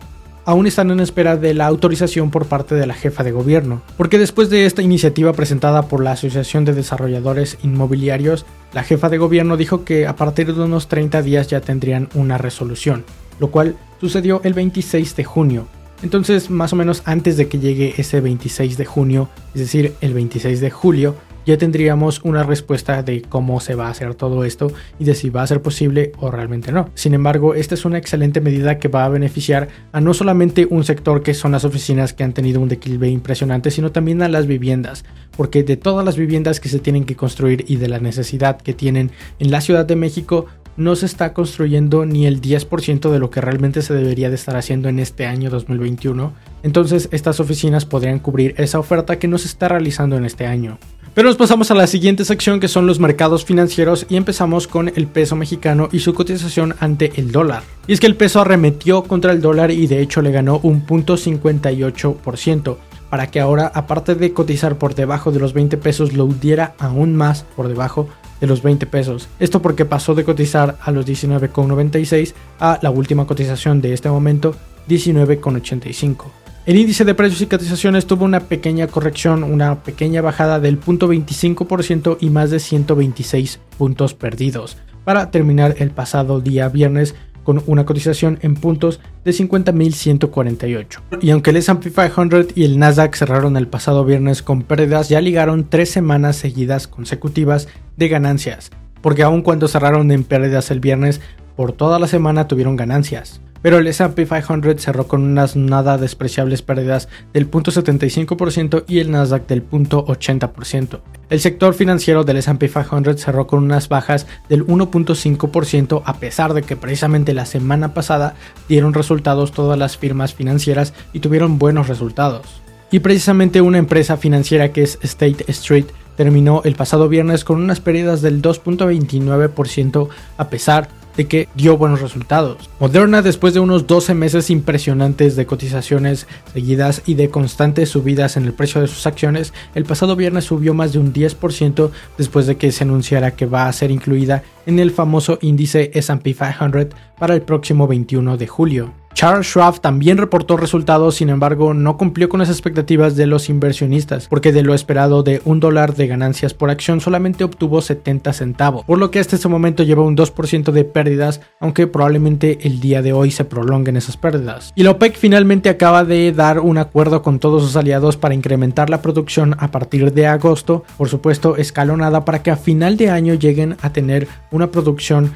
aún 0.44 0.66
están 0.66 0.90
en 0.90 1.00
espera 1.00 1.36
de 1.36 1.54
la 1.54 1.66
autorización 1.66 2.30
por 2.30 2.46
parte 2.46 2.74
de 2.74 2.86
la 2.86 2.94
jefa 2.94 3.22
de 3.22 3.32
gobierno, 3.32 3.82
porque 3.96 4.18
después 4.18 4.50
de 4.50 4.66
esta 4.66 4.82
iniciativa 4.82 5.32
presentada 5.32 5.82
por 5.82 6.02
la 6.02 6.12
Asociación 6.12 6.64
de 6.64 6.72
Desarrolladores 6.72 7.58
Inmobiliarios, 7.62 8.46
la 8.72 8.82
jefa 8.82 9.08
de 9.08 9.18
gobierno 9.18 9.56
dijo 9.56 9.84
que 9.84 10.06
a 10.06 10.16
partir 10.16 10.54
de 10.54 10.62
unos 10.62 10.88
30 10.88 11.22
días 11.22 11.48
ya 11.48 11.60
tendrían 11.60 12.08
una 12.14 12.38
resolución, 12.38 13.04
lo 13.38 13.50
cual 13.50 13.76
sucedió 14.00 14.40
el 14.44 14.54
26 14.54 15.16
de 15.16 15.24
junio, 15.24 15.66
entonces, 16.02 16.50
más 16.50 16.72
o 16.72 16.76
menos 16.76 17.02
antes 17.04 17.36
de 17.36 17.48
que 17.48 17.58
llegue 17.58 17.94
ese 17.98 18.20
26 18.20 18.76
de 18.76 18.84
junio, 18.84 19.28
es 19.54 19.60
decir, 19.60 19.94
el 20.00 20.14
26 20.14 20.60
de 20.60 20.70
julio, 20.70 21.16
ya 21.46 21.58
tendríamos 21.58 22.20
una 22.24 22.42
respuesta 22.42 23.02
de 23.02 23.22
cómo 23.22 23.60
se 23.60 23.74
va 23.74 23.86
a 23.86 23.90
hacer 23.90 24.14
todo 24.14 24.44
esto 24.44 24.72
y 24.98 25.04
de 25.04 25.14
si 25.14 25.30
va 25.30 25.42
a 25.42 25.46
ser 25.46 25.62
posible 25.62 26.12
o 26.18 26.30
realmente 26.30 26.72
no. 26.72 26.90
Sin 26.94 27.14
embargo, 27.14 27.54
esta 27.54 27.74
es 27.74 27.84
una 27.84 27.98
excelente 27.98 28.40
medida 28.40 28.78
que 28.78 28.88
va 28.88 29.04
a 29.04 29.08
beneficiar 29.08 29.68
a 29.92 30.00
no 30.00 30.14
solamente 30.14 30.66
un 30.68 30.84
sector 30.84 31.22
que 31.22 31.34
son 31.34 31.52
las 31.52 31.64
oficinas 31.64 32.12
que 32.12 32.24
han 32.24 32.32
tenido 32.32 32.60
un 32.60 32.68
declive 32.68 33.08
impresionante, 33.08 33.70
sino 33.70 33.92
también 33.92 34.22
a 34.22 34.28
las 34.28 34.46
viviendas, 34.46 35.04
porque 35.36 35.62
de 35.62 35.76
todas 35.76 36.04
las 36.04 36.16
viviendas 36.16 36.60
que 36.60 36.68
se 36.68 36.78
tienen 36.78 37.04
que 37.04 37.16
construir 37.16 37.64
y 37.68 37.76
de 37.76 37.88
la 37.88 37.98
necesidad 37.98 38.60
que 38.60 38.74
tienen 38.74 39.10
en 39.38 39.50
la 39.50 39.60
Ciudad 39.60 39.86
de 39.86 39.96
México, 39.96 40.46
no 40.76 40.96
se 40.96 41.06
está 41.06 41.34
construyendo 41.34 42.06
ni 42.06 42.26
el 42.26 42.40
10% 42.40 43.10
de 43.10 43.18
lo 43.18 43.30
que 43.30 43.40
realmente 43.40 43.82
se 43.82 43.92
debería 43.92 44.30
de 44.30 44.36
estar 44.36 44.56
haciendo 44.56 44.88
en 44.88 44.98
este 44.98 45.26
año 45.26 45.50
2021. 45.50 46.32
Entonces 46.62 47.08
estas 47.12 47.40
oficinas 47.40 47.84
podrían 47.84 48.18
cubrir 48.18 48.54
esa 48.56 48.78
oferta 48.78 49.18
que 49.18 49.28
no 49.28 49.36
se 49.38 49.48
está 49.48 49.68
realizando 49.68 50.16
en 50.16 50.24
este 50.24 50.46
año. 50.46 50.78
Pero 51.12 51.26
nos 51.26 51.36
pasamos 51.36 51.70
a 51.70 51.74
la 51.74 51.88
siguiente 51.88 52.24
sección 52.24 52.60
que 52.60 52.68
son 52.68 52.86
los 52.86 53.00
mercados 53.00 53.44
financieros 53.44 54.06
y 54.08 54.16
empezamos 54.16 54.68
con 54.68 54.88
el 54.88 55.08
peso 55.08 55.34
mexicano 55.34 55.88
y 55.90 55.98
su 55.98 56.14
cotización 56.14 56.76
ante 56.78 57.12
el 57.16 57.32
dólar. 57.32 57.64
Y 57.88 57.92
es 57.92 58.00
que 58.00 58.06
el 58.06 58.14
peso 58.14 58.40
arremetió 58.40 59.02
contra 59.02 59.32
el 59.32 59.40
dólar 59.40 59.72
y 59.72 59.88
de 59.88 60.00
hecho 60.00 60.22
le 60.22 60.30
ganó 60.30 60.60
un 60.62 60.82
punto 60.82 61.16
58% 61.16 62.76
para 63.10 63.26
que 63.28 63.40
ahora 63.40 63.72
aparte 63.74 64.14
de 64.14 64.32
cotizar 64.32 64.78
por 64.78 64.94
debajo 64.94 65.32
de 65.32 65.40
los 65.40 65.52
20 65.52 65.76
pesos 65.78 66.12
lo 66.12 66.24
hundiera 66.26 66.74
aún 66.78 67.16
más 67.16 67.44
por 67.56 67.66
debajo 67.66 68.08
de 68.40 68.46
los 68.46 68.62
20 68.62 68.86
pesos. 68.86 69.28
Esto 69.40 69.60
porque 69.60 69.84
pasó 69.84 70.14
de 70.14 70.24
cotizar 70.24 70.78
a 70.80 70.92
los 70.92 71.06
19,96 71.06 72.34
a 72.60 72.78
la 72.82 72.90
última 72.90 73.26
cotización 73.26 73.80
de 73.80 73.94
este 73.94 74.08
momento 74.08 74.54
19,85. 74.88 76.39
El 76.66 76.76
índice 76.76 77.06
de 77.06 77.14
precios 77.14 77.40
y 77.40 77.46
cotizaciones 77.46 78.06
tuvo 78.06 78.26
una 78.26 78.40
pequeña 78.40 78.86
corrección, 78.86 79.44
una 79.44 79.82
pequeña 79.82 80.20
bajada 80.20 80.60
del 80.60 80.78
0.25% 80.78 82.18
y 82.20 82.28
más 82.28 82.50
de 82.50 82.60
126 82.60 83.60
puntos 83.78 84.12
perdidos, 84.12 84.76
para 85.04 85.30
terminar 85.30 85.76
el 85.78 85.90
pasado 85.90 86.42
día 86.42 86.68
viernes 86.68 87.14
con 87.44 87.62
una 87.66 87.86
cotización 87.86 88.38
en 88.42 88.56
puntos 88.56 89.00
de 89.24 89.32
50.148. 89.32 91.00
Y 91.22 91.30
aunque 91.30 91.48
el 91.48 91.56
S&P 91.56 91.90
500 91.90 92.48
y 92.54 92.64
el 92.64 92.78
Nasdaq 92.78 93.16
cerraron 93.16 93.56
el 93.56 93.66
pasado 93.66 94.04
viernes 94.04 94.42
con 94.42 94.62
pérdidas, 94.62 95.08
ya 95.08 95.22
ligaron 95.22 95.66
tres 95.70 95.90
semanas 95.90 96.36
seguidas 96.36 96.86
consecutivas 96.86 97.68
de 97.96 98.08
ganancias, 98.08 98.70
porque 99.00 99.22
aun 99.22 99.40
cuando 99.40 99.66
cerraron 99.66 100.12
en 100.12 100.24
pérdidas 100.24 100.70
el 100.70 100.80
viernes, 100.80 101.22
por 101.56 101.72
toda 101.72 101.98
la 101.98 102.06
semana 102.06 102.48
tuvieron 102.48 102.76
ganancias 102.76 103.40
pero 103.62 103.78
el 103.78 103.86
S&P 103.86 104.26
500 104.26 104.80
cerró 104.80 105.06
con 105.06 105.22
unas 105.22 105.56
nada 105.56 105.98
despreciables 105.98 106.62
pérdidas 106.62 107.08
del 107.32 107.50
0.75% 107.50 108.84
y 108.88 108.98
el 109.00 109.10
Nasdaq 109.10 109.46
del 109.46 109.68
0.80%. 109.68 111.00
El 111.28 111.40
sector 111.40 111.74
financiero 111.74 112.24
del 112.24 112.38
S&P 112.38 112.68
500 112.68 113.20
cerró 113.20 113.46
con 113.46 113.62
unas 113.62 113.88
bajas 113.88 114.26
del 114.48 114.66
1.5% 114.66 116.02
a 116.04 116.14
pesar 116.18 116.54
de 116.54 116.62
que 116.62 116.76
precisamente 116.76 117.34
la 117.34 117.46
semana 117.46 117.94
pasada 117.94 118.34
dieron 118.68 118.94
resultados 118.94 119.52
todas 119.52 119.78
las 119.78 119.96
firmas 119.96 120.34
financieras 120.34 120.94
y 121.12 121.20
tuvieron 121.20 121.58
buenos 121.58 121.88
resultados. 121.88 122.60
Y 122.90 122.98
precisamente 123.00 123.60
una 123.60 123.78
empresa 123.78 124.16
financiera 124.16 124.72
que 124.72 124.82
es 124.82 124.98
State 125.02 125.44
Street 125.48 125.86
terminó 126.16 126.62
el 126.64 126.74
pasado 126.74 127.08
viernes 127.08 127.44
con 127.44 127.62
unas 127.62 127.80
pérdidas 127.80 128.20
del 128.20 128.42
2.29% 128.42 130.08
a 130.36 130.50
pesar 130.50 130.88
de 130.88 130.99
que 131.16 131.48
dio 131.54 131.76
buenos 131.76 132.00
resultados. 132.00 132.70
Moderna, 132.78 133.22
después 133.22 133.54
de 133.54 133.60
unos 133.60 133.86
12 133.86 134.14
meses 134.14 134.50
impresionantes 134.50 135.36
de 135.36 135.46
cotizaciones 135.46 136.26
seguidas 136.52 137.02
y 137.06 137.14
de 137.14 137.30
constantes 137.30 137.90
subidas 137.90 138.36
en 138.36 138.44
el 138.44 138.52
precio 138.52 138.80
de 138.80 138.86
sus 138.86 139.06
acciones, 139.06 139.52
el 139.74 139.84
pasado 139.84 140.16
viernes 140.16 140.44
subió 140.44 140.74
más 140.74 140.92
de 140.92 140.98
un 140.98 141.12
10% 141.12 141.90
después 142.16 142.46
de 142.46 142.56
que 142.56 142.72
se 142.72 142.84
anunciara 142.84 143.32
que 143.32 143.46
va 143.46 143.68
a 143.68 143.72
ser 143.72 143.90
incluida 143.90 144.42
en 144.66 144.78
el 144.78 144.90
famoso 144.90 145.38
índice 145.42 145.90
SP 145.96 146.32
500 146.34 146.86
para 147.18 147.34
el 147.34 147.42
próximo 147.42 147.86
21 147.86 148.36
de 148.36 148.46
julio. 148.46 148.99
Charles 149.14 149.46
Schwab 149.46 149.80
también 149.80 150.18
reportó 150.18 150.56
resultados, 150.56 151.16
sin 151.16 151.28
embargo, 151.28 151.74
no 151.74 151.96
cumplió 151.96 152.28
con 152.28 152.40
las 152.40 152.48
expectativas 152.48 153.16
de 153.16 153.26
los 153.26 153.48
inversionistas, 153.48 154.28
porque 154.28 154.52
de 154.52 154.62
lo 154.62 154.74
esperado 154.74 155.22
de 155.22 155.42
un 155.44 155.60
dólar 155.60 155.94
de 155.94 156.06
ganancias 156.06 156.54
por 156.54 156.70
acción 156.70 157.00
solamente 157.00 157.44
obtuvo 157.44 157.80
70 157.82 158.32
centavos, 158.32 158.84
por 158.84 158.98
lo 158.98 159.10
que 159.10 159.18
hasta 159.18 159.36
este 159.36 159.48
momento 159.48 159.82
lleva 159.82 160.04
un 160.04 160.16
2% 160.16 160.72
de 160.72 160.84
pérdidas, 160.84 161.40
aunque 161.58 161.86
probablemente 161.86 162.58
el 162.62 162.80
día 162.80 163.02
de 163.02 163.12
hoy 163.12 163.30
se 163.30 163.44
prolonguen 163.44 163.96
esas 163.96 164.16
pérdidas. 164.16 164.72
Y 164.74 164.84
la 164.84 164.92
OPEC 164.92 165.16
finalmente 165.16 165.68
acaba 165.68 166.04
de 166.04 166.32
dar 166.32 166.60
un 166.60 166.78
acuerdo 166.78 167.22
con 167.22 167.38
todos 167.38 167.62
sus 167.62 167.76
aliados 167.76 168.16
para 168.16 168.34
incrementar 168.34 168.90
la 168.90 169.02
producción 169.02 169.54
a 169.58 169.70
partir 169.70 170.12
de 170.12 170.26
agosto, 170.26 170.84
por 170.96 171.08
supuesto 171.08 171.56
escalonada 171.56 172.24
para 172.24 172.42
que 172.42 172.50
a 172.50 172.56
final 172.56 172.96
de 172.96 173.10
año 173.10 173.34
lleguen 173.34 173.76
a 173.82 173.92
tener 173.92 174.28
una 174.50 174.70
producción 174.70 175.34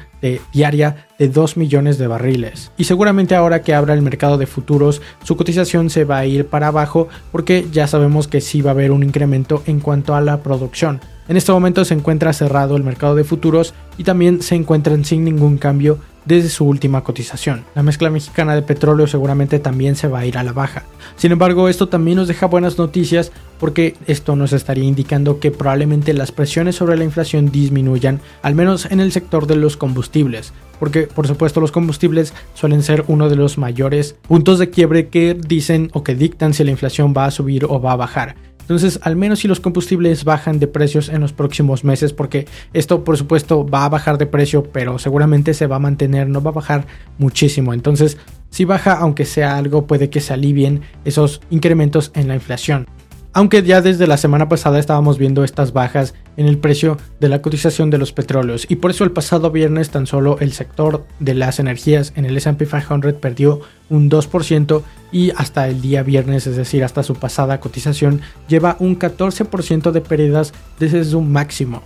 diaria 0.53 1.07
de 1.19 1.29
2 1.29 1.57
millones 1.57 1.97
de 1.97 2.07
barriles. 2.07 2.71
Y 2.77 2.85
seguramente 2.85 3.35
ahora 3.35 3.61
que 3.61 3.73
abra 3.73 3.93
el 3.93 4.01
mercado 4.01 4.37
de 4.37 4.47
futuros, 4.47 5.01
su 5.23 5.37
cotización 5.37 5.89
se 5.89 6.03
va 6.03 6.17
a 6.17 6.25
ir 6.25 6.47
para 6.47 6.67
abajo 6.67 7.07
porque 7.31 7.67
ya 7.71 7.87
sabemos 7.87 8.27
que 8.27 8.41
sí 8.41 8.61
va 8.61 8.71
a 8.71 8.73
haber 8.73 8.91
un 8.91 9.03
incremento 9.03 9.63
en 9.65 9.79
cuanto 9.79 10.15
a 10.15 10.21
la 10.21 10.41
producción. 10.41 10.99
En 11.27 11.37
este 11.37 11.51
momento 11.51 11.85
se 11.85 11.95
encuentra 11.95 12.33
cerrado 12.33 12.75
el 12.77 12.83
mercado 12.83 13.15
de 13.15 13.23
futuros 13.23 13.73
y 13.97 14.03
también 14.03 14.41
se 14.41 14.55
encuentran 14.55 15.05
sin 15.05 15.23
ningún 15.23 15.57
cambio 15.57 15.99
desde 16.25 16.49
su 16.49 16.65
última 16.65 17.03
cotización. 17.03 17.65
La 17.75 17.83
mezcla 17.83 18.09
mexicana 18.09 18.55
de 18.55 18.61
petróleo 18.61 19.07
seguramente 19.07 19.59
también 19.59 19.95
se 19.95 20.07
va 20.07 20.19
a 20.19 20.25
ir 20.25 20.37
a 20.37 20.43
la 20.43 20.53
baja. 20.53 20.83
Sin 21.15 21.31
embargo, 21.31 21.69
esto 21.69 21.87
también 21.87 22.17
nos 22.17 22.27
deja 22.27 22.47
buenas 22.47 22.77
noticias 22.77 23.31
porque 23.59 23.95
esto 24.07 24.35
nos 24.35 24.53
estaría 24.53 24.83
indicando 24.83 25.39
que 25.39 25.51
probablemente 25.51 26.13
las 26.13 26.31
presiones 26.31 26.75
sobre 26.75 26.97
la 26.97 27.03
inflación 27.03 27.51
disminuyan, 27.51 28.19
al 28.41 28.55
menos 28.55 28.85
en 28.91 28.99
el 28.99 29.11
sector 29.11 29.47
de 29.47 29.55
los 29.55 29.77
combustibles, 29.77 30.53
porque 30.79 31.03
por 31.03 31.27
supuesto 31.27 31.61
los 31.61 31.71
combustibles 31.71 32.33
suelen 32.53 32.83
ser 32.83 33.05
uno 33.07 33.29
de 33.29 33.35
los 33.35 33.57
mayores 33.57 34.15
puntos 34.27 34.59
de 34.59 34.69
quiebre 34.69 35.07
que 35.07 35.33
dicen 35.35 35.89
o 35.93 36.03
que 36.03 36.15
dictan 36.15 36.53
si 36.53 36.63
la 36.63 36.71
inflación 36.71 37.13
va 37.15 37.25
a 37.25 37.31
subir 37.31 37.65
o 37.65 37.79
va 37.79 37.93
a 37.93 37.97
bajar. 37.97 38.35
Entonces, 38.65 38.99
al 39.03 39.15
menos 39.15 39.39
si 39.39 39.47
los 39.47 39.59
combustibles 39.59 40.23
bajan 40.23 40.57
de 40.57 40.65
precios 40.65 41.09
en 41.09 41.21
los 41.21 41.33
próximos 41.33 41.83
meses, 41.83 42.13
porque 42.13 42.47
esto 42.73 43.03
por 43.03 43.15
supuesto 43.15 43.63
va 43.63 43.85
a 43.85 43.89
bajar 43.89 44.17
de 44.17 44.25
precio, 44.25 44.63
pero 44.63 44.97
seguramente 44.97 45.53
se 45.53 45.67
va 45.67 45.75
a 45.75 45.79
mantener, 45.79 46.27
no 46.27 46.41
va 46.41 46.49
a 46.49 46.53
bajar 46.53 46.87
muchísimo. 47.19 47.75
Entonces, 47.75 48.17
si 48.49 48.65
baja, 48.65 48.93
aunque 48.93 49.25
sea 49.25 49.55
algo, 49.57 49.85
puede 49.85 50.09
que 50.09 50.19
se 50.19 50.33
alivien 50.33 50.81
esos 51.05 51.41
incrementos 51.51 52.11
en 52.15 52.27
la 52.27 52.33
inflación 52.33 52.87
aunque 53.35 53.61
ya 53.63 53.81
desde 53.81 54.07
la 54.07 54.15
semana 54.15 54.47
pasada 54.47 54.79
estábamos 54.79 55.17
viendo 55.17 55.43
estas 55.43 55.73
bajas 55.73 56.15
en 56.37 56.47
el 56.47 56.57
precio 56.57 56.97
de 57.19 57.27
la 57.27 57.41
cotización 57.41 57.89
de 57.89 57.97
los 57.97 58.13
petróleos 58.13 58.65
y 58.69 58.77
por 58.77 58.91
eso 58.91 59.03
el 59.03 59.11
pasado 59.11 59.51
viernes 59.51 59.89
tan 59.89 60.07
solo 60.07 60.37
el 60.39 60.53
sector 60.53 61.05
de 61.19 61.33
las 61.33 61.59
energías 61.59 62.13
en 62.15 62.23
el 62.23 62.37
S&P 62.37 62.65
500 62.65 63.13
perdió 63.15 63.59
un 63.89 64.09
2% 64.09 64.83
y 65.11 65.31
hasta 65.31 65.67
el 65.67 65.81
día 65.81 66.01
viernes, 66.01 66.47
es 66.47 66.55
decir, 66.55 66.83
hasta 66.83 67.03
su 67.03 67.15
pasada 67.15 67.59
cotización, 67.59 68.21
lleva 68.47 68.77
un 68.79 68.97
14% 68.97 69.91
de 69.91 70.01
pérdidas 70.01 70.53
desde 70.79 71.03
su 71.03 71.21
máximo. 71.21 71.83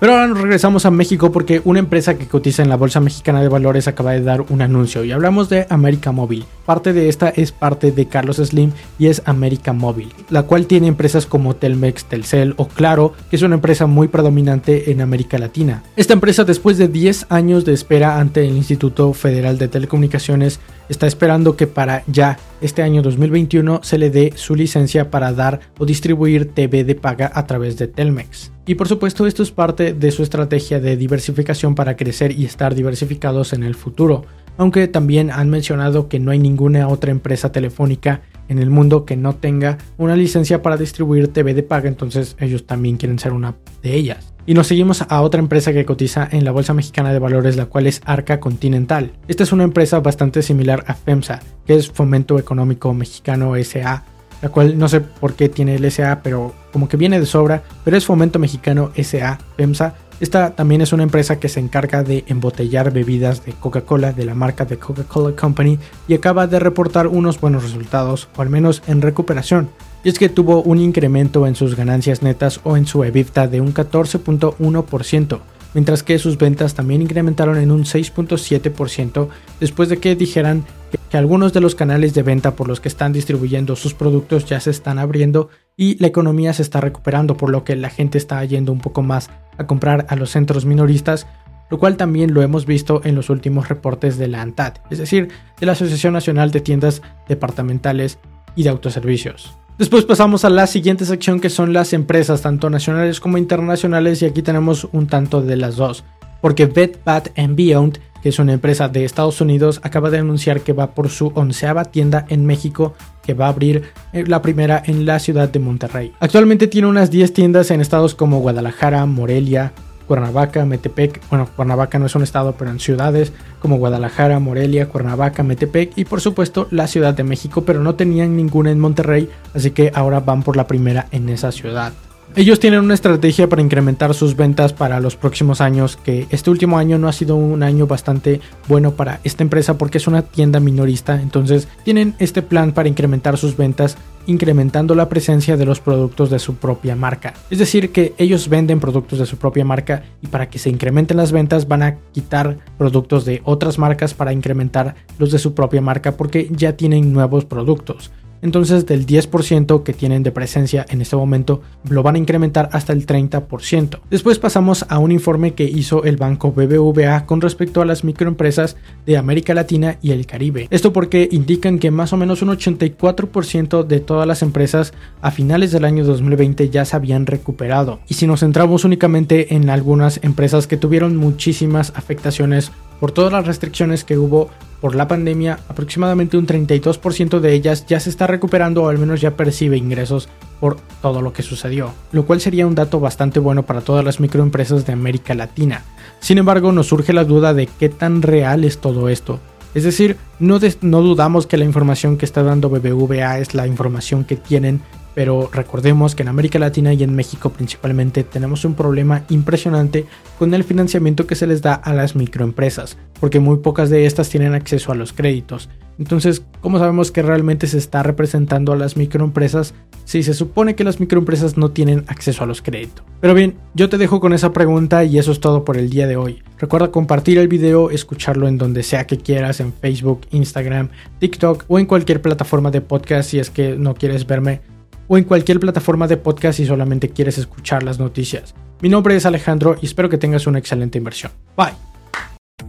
Pero 0.00 0.14
ahora 0.14 0.28
nos 0.28 0.40
regresamos 0.40 0.86
a 0.86 0.90
México 0.90 1.30
porque 1.30 1.60
una 1.62 1.78
empresa 1.78 2.16
que 2.16 2.26
cotiza 2.26 2.62
en 2.62 2.70
la 2.70 2.78
Bolsa 2.78 3.00
Mexicana 3.00 3.42
de 3.42 3.48
Valores 3.48 3.86
acaba 3.86 4.12
de 4.12 4.22
dar 4.22 4.40
un 4.48 4.62
anuncio 4.62 5.04
y 5.04 5.12
hablamos 5.12 5.50
de 5.50 5.66
América 5.68 6.10
Móvil. 6.10 6.46
Parte 6.64 6.94
de 6.94 7.10
esta 7.10 7.28
es 7.28 7.52
parte 7.52 7.92
de 7.92 8.08
Carlos 8.08 8.38
Slim 8.38 8.72
y 8.98 9.08
es 9.08 9.20
América 9.26 9.74
Móvil, 9.74 10.10
la 10.30 10.44
cual 10.44 10.64
tiene 10.64 10.86
empresas 10.86 11.26
como 11.26 11.54
Telmex, 11.54 12.06
Telcel 12.06 12.54
o 12.56 12.66
Claro, 12.66 13.12
que 13.28 13.36
es 13.36 13.42
una 13.42 13.56
empresa 13.56 13.84
muy 13.84 14.08
predominante 14.08 14.90
en 14.90 15.02
América 15.02 15.36
Latina. 15.36 15.82
Esta 15.96 16.14
empresa 16.14 16.44
después 16.44 16.78
de 16.78 16.88
10 16.88 17.26
años 17.28 17.66
de 17.66 17.74
espera 17.74 18.18
ante 18.20 18.46
el 18.46 18.56
Instituto 18.56 19.12
Federal 19.12 19.58
de 19.58 19.68
Telecomunicaciones 19.68 20.60
está 20.90 21.06
esperando 21.06 21.56
que 21.56 21.66
para 21.66 22.02
ya 22.08 22.36
este 22.60 22.82
año 22.82 23.00
2021 23.00 23.80
se 23.82 23.96
le 23.96 24.10
dé 24.10 24.32
su 24.34 24.54
licencia 24.54 25.10
para 25.10 25.32
dar 25.32 25.60
o 25.78 25.86
distribuir 25.86 26.52
TV 26.52 26.84
de 26.84 26.96
paga 26.96 27.30
a 27.32 27.46
través 27.46 27.78
de 27.78 27.86
Telmex. 27.86 28.52
Y 28.66 28.74
por 28.74 28.88
supuesto 28.88 29.26
esto 29.26 29.42
es 29.42 29.52
parte 29.52 29.94
de 29.94 30.10
su 30.10 30.22
estrategia 30.22 30.80
de 30.80 30.96
diversificación 30.96 31.74
para 31.74 31.96
crecer 31.96 32.32
y 32.32 32.44
estar 32.44 32.74
diversificados 32.74 33.52
en 33.52 33.62
el 33.62 33.74
futuro, 33.74 34.26
aunque 34.58 34.88
también 34.88 35.30
han 35.30 35.48
mencionado 35.48 36.08
que 36.08 36.18
no 36.18 36.32
hay 36.32 36.38
ninguna 36.38 36.88
otra 36.88 37.12
empresa 37.12 37.52
telefónica 37.52 38.22
en 38.48 38.58
el 38.58 38.68
mundo 38.68 39.06
que 39.06 39.16
no 39.16 39.36
tenga 39.36 39.78
una 39.96 40.16
licencia 40.16 40.60
para 40.60 40.76
distribuir 40.76 41.28
TV 41.28 41.54
de 41.54 41.62
paga, 41.62 41.88
entonces 41.88 42.36
ellos 42.40 42.66
también 42.66 42.96
quieren 42.96 43.20
ser 43.20 43.32
una 43.32 43.54
de 43.80 43.94
ellas. 43.94 44.34
Y 44.50 44.54
nos 44.54 44.66
seguimos 44.66 45.04
a 45.08 45.22
otra 45.22 45.38
empresa 45.38 45.72
que 45.72 45.84
cotiza 45.84 46.28
en 46.28 46.44
la 46.44 46.50
Bolsa 46.50 46.74
Mexicana 46.74 47.12
de 47.12 47.20
Valores, 47.20 47.54
la 47.54 47.66
cual 47.66 47.86
es 47.86 48.02
Arca 48.04 48.40
Continental. 48.40 49.12
Esta 49.28 49.44
es 49.44 49.52
una 49.52 49.62
empresa 49.62 50.00
bastante 50.00 50.42
similar 50.42 50.82
a 50.88 50.94
FEMSA, 50.94 51.38
que 51.64 51.76
es 51.76 51.88
Fomento 51.88 52.36
Económico 52.36 52.92
Mexicano 52.92 53.52
SA, 53.62 54.02
la 54.42 54.48
cual 54.48 54.76
no 54.76 54.88
sé 54.88 55.02
por 55.02 55.34
qué 55.34 55.48
tiene 55.48 55.76
el 55.76 55.88
SA, 55.88 56.22
pero 56.24 56.52
como 56.72 56.88
que 56.88 56.96
viene 56.96 57.20
de 57.20 57.26
sobra, 57.26 57.62
pero 57.84 57.96
es 57.96 58.04
Fomento 58.04 58.40
Mexicano 58.40 58.90
SA, 58.96 59.38
FEMSA. 59.56 59.94
Esta 60.18 60.50
también 60.56 60.80
es 60.80 60.92
una 60.92 61.04
empresa 61.04 61.38
que 61.38 61.48
se 61.48 61.60
encarga 61.60 62.02
de 62.02 62.24
embotellar 62.26 62.92
bebidas 62.92 63.44
de 63.44 63.52
Coca-Cola 63.52 64.12
de 64.12 64.24
la 64.24 64.34
marca 64.34 64.64
de 64.64 64.78
Coca-Cola 64.78 65.36
Company 65.36 65.78
y 66.08 66.14
acaba 66.14 66.48
de 66.48 66.58
reportar 66.58 67.06
unos 67.06 67.40
buenos 67.40 67.62
resultados, 67.62 68.28
o 68.36 68.42
al 68.42 68.50
menos 68.50 68.82
en 68.88 69.00
recuperación. 69.00 69.70
Y 70.02 70.08
es 70.08 70.18
que 70.18 70.28
tuvo 70.28 70.62
un 70.62 70.78
incremento 70.78 71.46
en 71.46 71.54
sus 71.54 71.76
ganancias 71.76 72.22
netas 72.22 72.60
o 72.64 72.76
en 72.76 72.86
su 72.86 73.04
EBITDA 73.04 73.48
de 73.48 73.60
un 73.60 73.74
14.1%, 73.74 75.40
mientras 75.74 76.02
que 76.02 76.18
sus 76.18 76.38
ventas 76.38 76.74
también 76.74 77.02
incrementaron 77.02 77.58
en 77.58 77.70
un 77.70 77.84
6.7% 77.84 79.28
después 79.60 79.88
de 79.88 79.98
que 79.98 80.16
dijeran 80.16 80.64
que 81.10 81.16
algunos 81.16 81.52
de 81.52 81.60
los 81.60 81.74
canales 81.74 82.14
de 82.14 82.22
venta 82.22 82.56
por 82.56 82.68
los 82.68 82.80
que 82.80 82.88
están 82.88 83.12
distribuyendo 83.12 83.76
sus 83.76 83.94
productos 83.94 84.46
ya 84.46 84.60
se 84.60 84.70
están 84.70 84.98
abriendo 84.98 85.50
y 85.76 85.96
la 85.98 86.06
economía 86.06 86.52
se 86.52 86.62
está 86.62 86.80
recuperando, 86.80 87.36
por 87.36 87.50
lo 87.50 87.64
que 87.64 87.76
la 87.76 87.90
gente 87.90 88.18
está 88.18 88.44
yendo 88.44 88.72
un 88.72 88.80
poco 88.80 89.02
más 89.02 89.30
a 89.58 89.66
comprar 89.66 90.06
a 90.08 90.16
los 90.16 90.30
centros 90.30 90.64
minoristas, 90.66 91.26
lo 91.70 91.78
cual 91.78 91.96
también 91.96 92.34
lo 92.34 92.42
hemos 92.42 92.66
visto 92.66 93.00
en 93.04 93.14
los 93.14 93.30
últimos 93.30 93.68
reportes 93.68 94.18
de 94.18 94.28
la 94.28 94.42
ANTAD, 94.42 94.74
es 94.90 94.98
decir, 94.98 95.28
de 95.58 95.66
la 95.66 95.72
Asociación 95.72 96.12
Nacional 96.12 96.50
de 96.50 96.60
Tiendas 96.60 97.02
Departamentales 97.28 98.18
y 98.56 98.64
de 98.64 98.70
Autoservicios. 98.70 99.56
Después 99.80 100.04
pasamos 100.04 100.44
a 100.44 100.50
la 100.50 100.66
siguiente 100.66 101.06
sección 101.06 101.40
que 101.40 101.48
son 101.48 101.72
las 101.72 101.94
empresas, 101.94 102.42
tanto 102.42 102.68
nacionales 102.68 103.18
como 103.18 103.38
internacionales, 103.38 104.20
y 104.20 104.26
aquí 104.26 104.42
tenemos 104.42 104.86
un 104.92 105.06
tanto 105.06 105.40
de 105.40 105.56
las 105.56 105.76
dos. 105.76 106.04
Porque 106.42 106.66
Bed 106.66 106.96
Bath 107.02 107.28
Beyond, 107.34 107.98
que 108.22 108.28
es 108.28 108.38
una 108.38 108.52
empresa 108.52 108.90
de 108.90 109.06
Estados 109.06 109.40
Unidos, 109.40 109.80
acaba 109.82 110.10
de 110.10 110.18
anunciar 110.18 110.60
que 110.60 110.74
va 110.74 110.90
por 110.90 111.08
su 111.08 111.32
onceava 111.34 111.86
tienda 111.86 112.26
en 112.28 112.44
México, 112.44 112.92
que 113.22 113.32
va 113.32 113.46
a 113.46 113.48
abrir 113.48 113.84
eh, 114.12 114.24
la 114.26 114.42
primera 114.42 114.82
en 114.84 115.06
la 115.06 115.18
ciudad 115.18 115.48
de 115.48 115.60
Monterrey. 115.60 116.12
Actualmente 116.20 116.66
tiene 116.66 116.86
unas 116.86 117.10
10 117.10 117.32
tiendas 117.32 117.70
en 117.70 117.80
estados 117.80 118.14
como 118.14 118.40
Guadalajara, 118.40 119.06
Morelia, 119.06 119.72
Cuernavaca, 120.10 120.64
Metepec, 120.64 121.22
bueno, 121.30 121.48
Cuernavaca 121.54 122.00
no 122.00 122.06
es 122.06 122.16
un 122.16 122.24
estado, 122.24 122.56
pero 122.58 122.72
en 122.72 122.80
ciudades 122.80 123.32
como 123.60 123.76
Guadalajara, 123.76 124.40
Morelia, 124.40 124.88
Cuernavaca, 124.88 125.44
Metepec 125.44 125.92
y 125.94 126.04
por 126.04 126.20
supuesto 126.20 126.66
la 126.72 126.88
Ciudad 126.88 127.14
de 127.14 127.22
México, 127.22 127.62
pero 127.64 127.80
no 127.80 127.94
tenían 127.94 128.36
ninguna 128.36 128.72
en 128.72 128.80
Monterrey, 128.80 129.30
así 129.54 129.70
que 129.70 129.92
ahora 129.94 130.18
van 130.18 130.42
por 130.42 130.56
la 130.56 130.66
primera 130.66 131.06
en 131.12 131.28
esa 131.28 131.52
ciudad. 131.52 131.92
Ellos 132.36 132.60
tienen 132.60 132.80
una 132.80 132.94
estrategia 132.94 133.48
para 133.48 133.60
incrementar 133.60 134.14
sus 134.14 134.36
ventas 134.36 134.72
para 134.72 135.00
los 135.00 135.16
próximos 135.16 135.60
años, 135.60 135.96
que 135.96 136.28
este 136.30 136.48
último 136.48 136.78
año 136.78 136.96
no 136.96 137.08
ha 137.08 137.12
sido 137.12 137.34
un 137.34 137.64
año 137.64 137.88
bastante 137.88 138.40
bueno 138.68 138.92
para 138.92 139.18
esta 139.24 139.42
empresa 139.42 139.76
porque 139.76 139.98
es 139.98 140.06
una 140.06 140.22
tienda 140.22 140.60
minorista, 140.60 141.20
entonces 141.20 141.66
tienen 141.84 142.14
este 142.20 142.42
plan 142.42 142.70
para 142.70 142.88
incrementar 142.88 143.36
sus 143.36 143.56
ventas 143.56 143.96
incrementando 144.26 144.94
la 144.94 145.08
presencia 145.08 145.56
de 145.56 145.64
los 145.64 145.80
productos 145.80 146.30
de 146.30 146.38
su 146.38 146.54
propia 146.54 146.94
marca. 146.94 147.34
Es 147.50 147.58
decir, 147.58 147.90
que 147.90 148.14
ellos 148.16 148.48
venden 148.48 148.78
productos 148.78 149.18
de 149.18 149.26
su 149.26 149.36
propia 149.36 149.64
marca 149.64 150.04
y 150.22 150.28
para 150.28 150.48
que 150.48 150.58
se 150.60 150.70
incrementen 150.70 151.16
las 151.16 151.32
ventas 151.32 151.66
van 151.66 151.82
a 151.82 151.96
quitar 152.12 152.58
productos 152.78 153.24
de 153.24 153.42
otras 153.44 153.78
marcas 153.78 154.14
para 154.14 154.32
incrementar 154.32 154.94
los 155.18 155.32
de 155.32 155.38
su 155.38 155.54
propia 155.54 155.80
marca 155.80 156.12
porque 156.12 156.48
ya 156.50 156.76
tienen 156.76 157.12
nuevos 157.12 157.44
productos 157.44 158.12
entonces 158.42 158.86
del 158.86 159.06
10% 159.06 159.82
que 159.82 159.92
tienen 159.92 160.22
de 160.22 160.32
presencia 160.32 160.86
en 160.88 161.00
este 161.00 161.16
momento 161.16 161.62
lo 161.88 162.02
van 162.02 162.14
a 162.14 162.18
incrementar 162.18 162.68
hasta 162.72 162.92
el 162.92 163.06
30%. 163.06 164.00
Después 164.10 164.38
pasamos 164.38 164.84
a 164.88 164.98
un 164.98 165.12
informe 165.12 165.54
que 165.54 165.64
hizo 165.64 166.04
el 166.04 166.16
banco 166.16 166.52
BBVA 166.52 167.26
con 167.26 167.40
respecto 167.40 167.80
a 167.82 167.84
las 167.84 168.04
microempresas 168.04 168.76
de 169.06 169.16
América 169.16 169.54
Latina 169.54 169.98
y 170.02 170.12
el 170.12 170.26
Caribe. 170.26 170.68
Esto 170.70 170.92
porque 170.92 171.28
indican 171.30 171.78
que 171.78 171.90
más 171.90 172.12
o 172.12 172.16
menos 172.16 172.42
un 172.42 172.50
84% 172.50 173.84
de 173.84 174.00
todas 174.00 174.26
las 174.26 174.42
empresas 174.42 174.92
a 175.20 175.30
finales 175.30 175.72
del 175.72 175.84
año 175.84 176.04
2020 176.04 176.70
ya 176.70 176.84
se 176.84 176.96
habían 176.96 177.26
recuperado. 177.26 178.00
Y 178.08 178.14
si 178.14 178.26
nos 178.26 178.40
centramos 178.40 178.84
únicamente 178.84 179.54
en 179.54 179.70
algunas 179.70 180.20
empresas 180.22 180.66
que 180.66 180.76
tuvieron 180.76 181.16
muchísimas 181.16 181.92
afectaciones 181.94 182.72
por 183.00 183.12
todas 183.12 183.32
las 183.32 183.46
restricciones 183.46 184.04
que 184.04 184.18
hubo 184.18 184.50
por 184.80 184.94
la 184.94 185.08
pandemia, 185.08 185.58
aproximadamente 185.68 186.36
un 186.36 186.46
32% 186.46 187.40
de 187.40 187.52
ellas 187.52 187.86
ya 187.86 188.00
se 188.00 188.10
está 188.10 188.26
recuperando 188.26 188.84
o 188.84 188.88
al 188.88 188.98
menos 188.98 189.20
ya 189.20 189.36
percibe 189.36 189.76
ingresos 189.76 190.28
por 190.60 190.76
todo 191.02 191.22
lo 191.22 191.32
que 191.32 191.42
sucedió, 191.42 191.92
lo 192.12 192.24
cual 192.26 192.40
sería 192.40 192.66
un 192.66 192.74
dato 192.74 193.00
bastante 193.00 193.40
bueno 193.40 193.64
para 193.64 193.80
todas 193.80 194.04
las 194.04 194.20
microempresas 194.20 194.86
de 194.86 194.92
América 194.92 195.34
Latina. 195.34 195.82
Sin 196.20 196.38
embargo, 196.38 196.72
nos 196.72 196.88
surge 196.88 197.12
la 197.12 197.24
duda 197.24 197.54
de 197.54 197.66
qué 197.66 197.88
tan 197.88 198.22
real 198.22 198.64
es 198.64 198.78
todo 198.78 199.08
esto. 199.08 199.40
Es 199.74 199.84
decir, 199.84 200.16
no, 200.40 200.58
dudamos 200.58 201.46
que 201.46 201.56
la 201.56 201.64
información 201.64 202.16
que 202.16 202.24
está 202.24 202.42
dando 202.42 202.70
BBVA 202.70 203.38
es 203.38 203.54
la 203.54 203.66
información 203.66 204.24
que 204.24 204.36
tienen 204.36 204.82
pero 205.14 205.50
recordemos 205.52 206.14
que 206.14 206.22
en 206.22 206.28
América 206.28 206.58
Latina 206.58 206.92
y 206.92 207.02
en 207.02 207.14
México 207.14 207.50
principalmente 207.50 208.24
tenemos 208.24 208.64
un 208.64 208.74
problema 208.74 209.24
impresionante 209.28 210.06
con 210.38 210.54
el 210.54 210.64
financiamiento 210.64 211.26
que 211.26 211.34
se 211.34 211.46
les 211.46 211.62
da 211.62 211.74
a 211.74 211.92
las 211.92 212.16
microempresas, 212.16 212.96
porque 213.18 213.40
muy 213.40 213.58
pocas 213.58 213.90
de 213.90 214.06
estas 214.06 214.28
tienen 214.28 214.54
acceso 214.54 214.92
a 214.92 214.94
los 214.94 215.12
créditos. 215.12 215.68
Entonces, 215.98 216.42
¿cómo 216.62 216.78
sabemos 216.78 217.10
que 217.10 217.20
realmente 217.20 217.66
se 217.66 217.76
está 217.76 218.02
representando 218.02 218.72
a 218.72 218.76
las 218.76 218.96
microempresas 218.96 219.74
si 220.06 220.22
se 220.22 220.32
supone 220.32 220.74
que 220.74 220.82
las 220.82 220.98
microempresas 220.98 221.58
no 221.58 221.72
tienen 221.72 222.04
acceso 222.06 222.42
a 222.42 222.46
los 222.46 222.62
créditos? 222.62 223.04
Pero 223.20 223.34
bien, 223.34 223.56
yo 223.74 223.90
te 223.90 223.98
dejo 223.98 224.18
con 224.18 224.32
esa 224.32 224.54
pregunta 224.54 225.04
y 225.04 225.18
eso 225.18 225.30
es 225.30 225.40
todo 225.40 225.62
por 225.62 225.76
el 225.76 225.90
día 225.90 226.06
de 226.06 226.16
hoy. 226.16 226.42
Recuerda 226.58 226.90
compartir 226.90 227.36
el 227.36 227.48
video, 227.48 227.90
escucharlo 227.90 228.48
en 228.48 228.56
donde 228.56 228.82
sea 228.82 229.06
que 229.06 229.18
quieras, 229.18 229.60
en 229.60 229.74
Facebook, 229.74 230.22
Instagram, 230.30 230.88
TikTok 231.18 231.66
o 231.68 231.78
en 231.78 231.84
cualquier 231.84 232.22
plataforma 232.22 232.70
de 232.70 232.80
podcast 232.80 233.28
si 233.28 233.38
es 233.38 233.50
que 233.50 233.76
no 233.76 233.94
quieres 233.94 234.26
verme 234.26 234.62
o 235.10 235.18
en 235.18 235.24
cualquier 235.24 235.58
plataforma 235.58 236.06
de 236.06 236.16
podcast 236.16 236.58
si 236.58 236.66
solamente 236.66 237.10
quieres 237.10 237.36
escuchar 237.36 237.82
las 237.82 237.98
noticias. 237.98 238.54
Mi 238.80 238.88
nombre 238.88 239.16
es 239.16 239.26
Alejandro 239.26 239.76
y 239.82 239.86
espero 239.86 240.08
que 240.08 240.18
tengas 240.18 240.46
una 240.46 240.60
excelente 240.60 240.98
inversión. 240.98 241.32
Bye. 241.56 241.74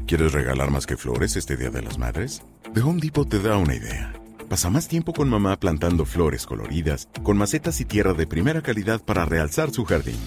¿Quieres 0.08 0.32
regalar 0.32 0.72
más 0.72 0.88
que 0.88 0.98
flores 0.98 1.36
este 1.36 1.56
Día 1.56 1.70
de 1.70 1.84
las 1.84 2.00
Madres? 2.00 2.42
The 2.74 2.82
Home 2.82 3.00
Depot 3.00 3.30
te 3.30 3.40
da 3.40 3.58
una 3.58 3.76
idea. 3.76 4.14
Pasa 4.50 4.72
más 4.72 4.88
tiempo 4.88 5.14
con 5.14 5.30
mamá 5.30 5.60
plantando 5.60 6.04
flores 6.04 6.48
coloridas, 6.48 7.10
con 7.22 7.38
macetas 7.38 7.80
y 7.80 7.86
tierra 7.86 8.14
de 8.14 8.26
primera 8.26 8.62
calidad 8.62 9.02
para 9.06 9.24
realzar 9.24 9.70
su 9.70 9.86
jardín. 9.86 10.20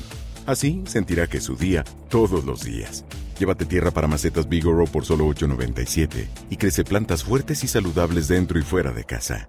Así 0.47 0.85
sentirá 0.87 1.27
que 1.27 1.39
es 1.39 1.45
su 1.45 1.57
día 1.57 1.83
todos 2.11 2.45
los 2.45 2.63
días. 2.63 3.05
Llévate 3.41 3.65
tierra 3.65 3.91
para 3.91 4.07
macetas 4.07 4.49
Bigoro 4.49 4.85
por 4.85 5.05
solo 5.05 5.27
$8.97 5.27 6.29
y 6.49 6.57
crece 6.59 6.85
plantas 6.85 7.25
fuertes 7.25 7.65
y 7.65 7.67
saludables 7.67 8.29
dentro 8.29 8.61
y 8.61 8.63
fuera 8.63 8.93
de 8.93 9.03
casa. 9.03 9.49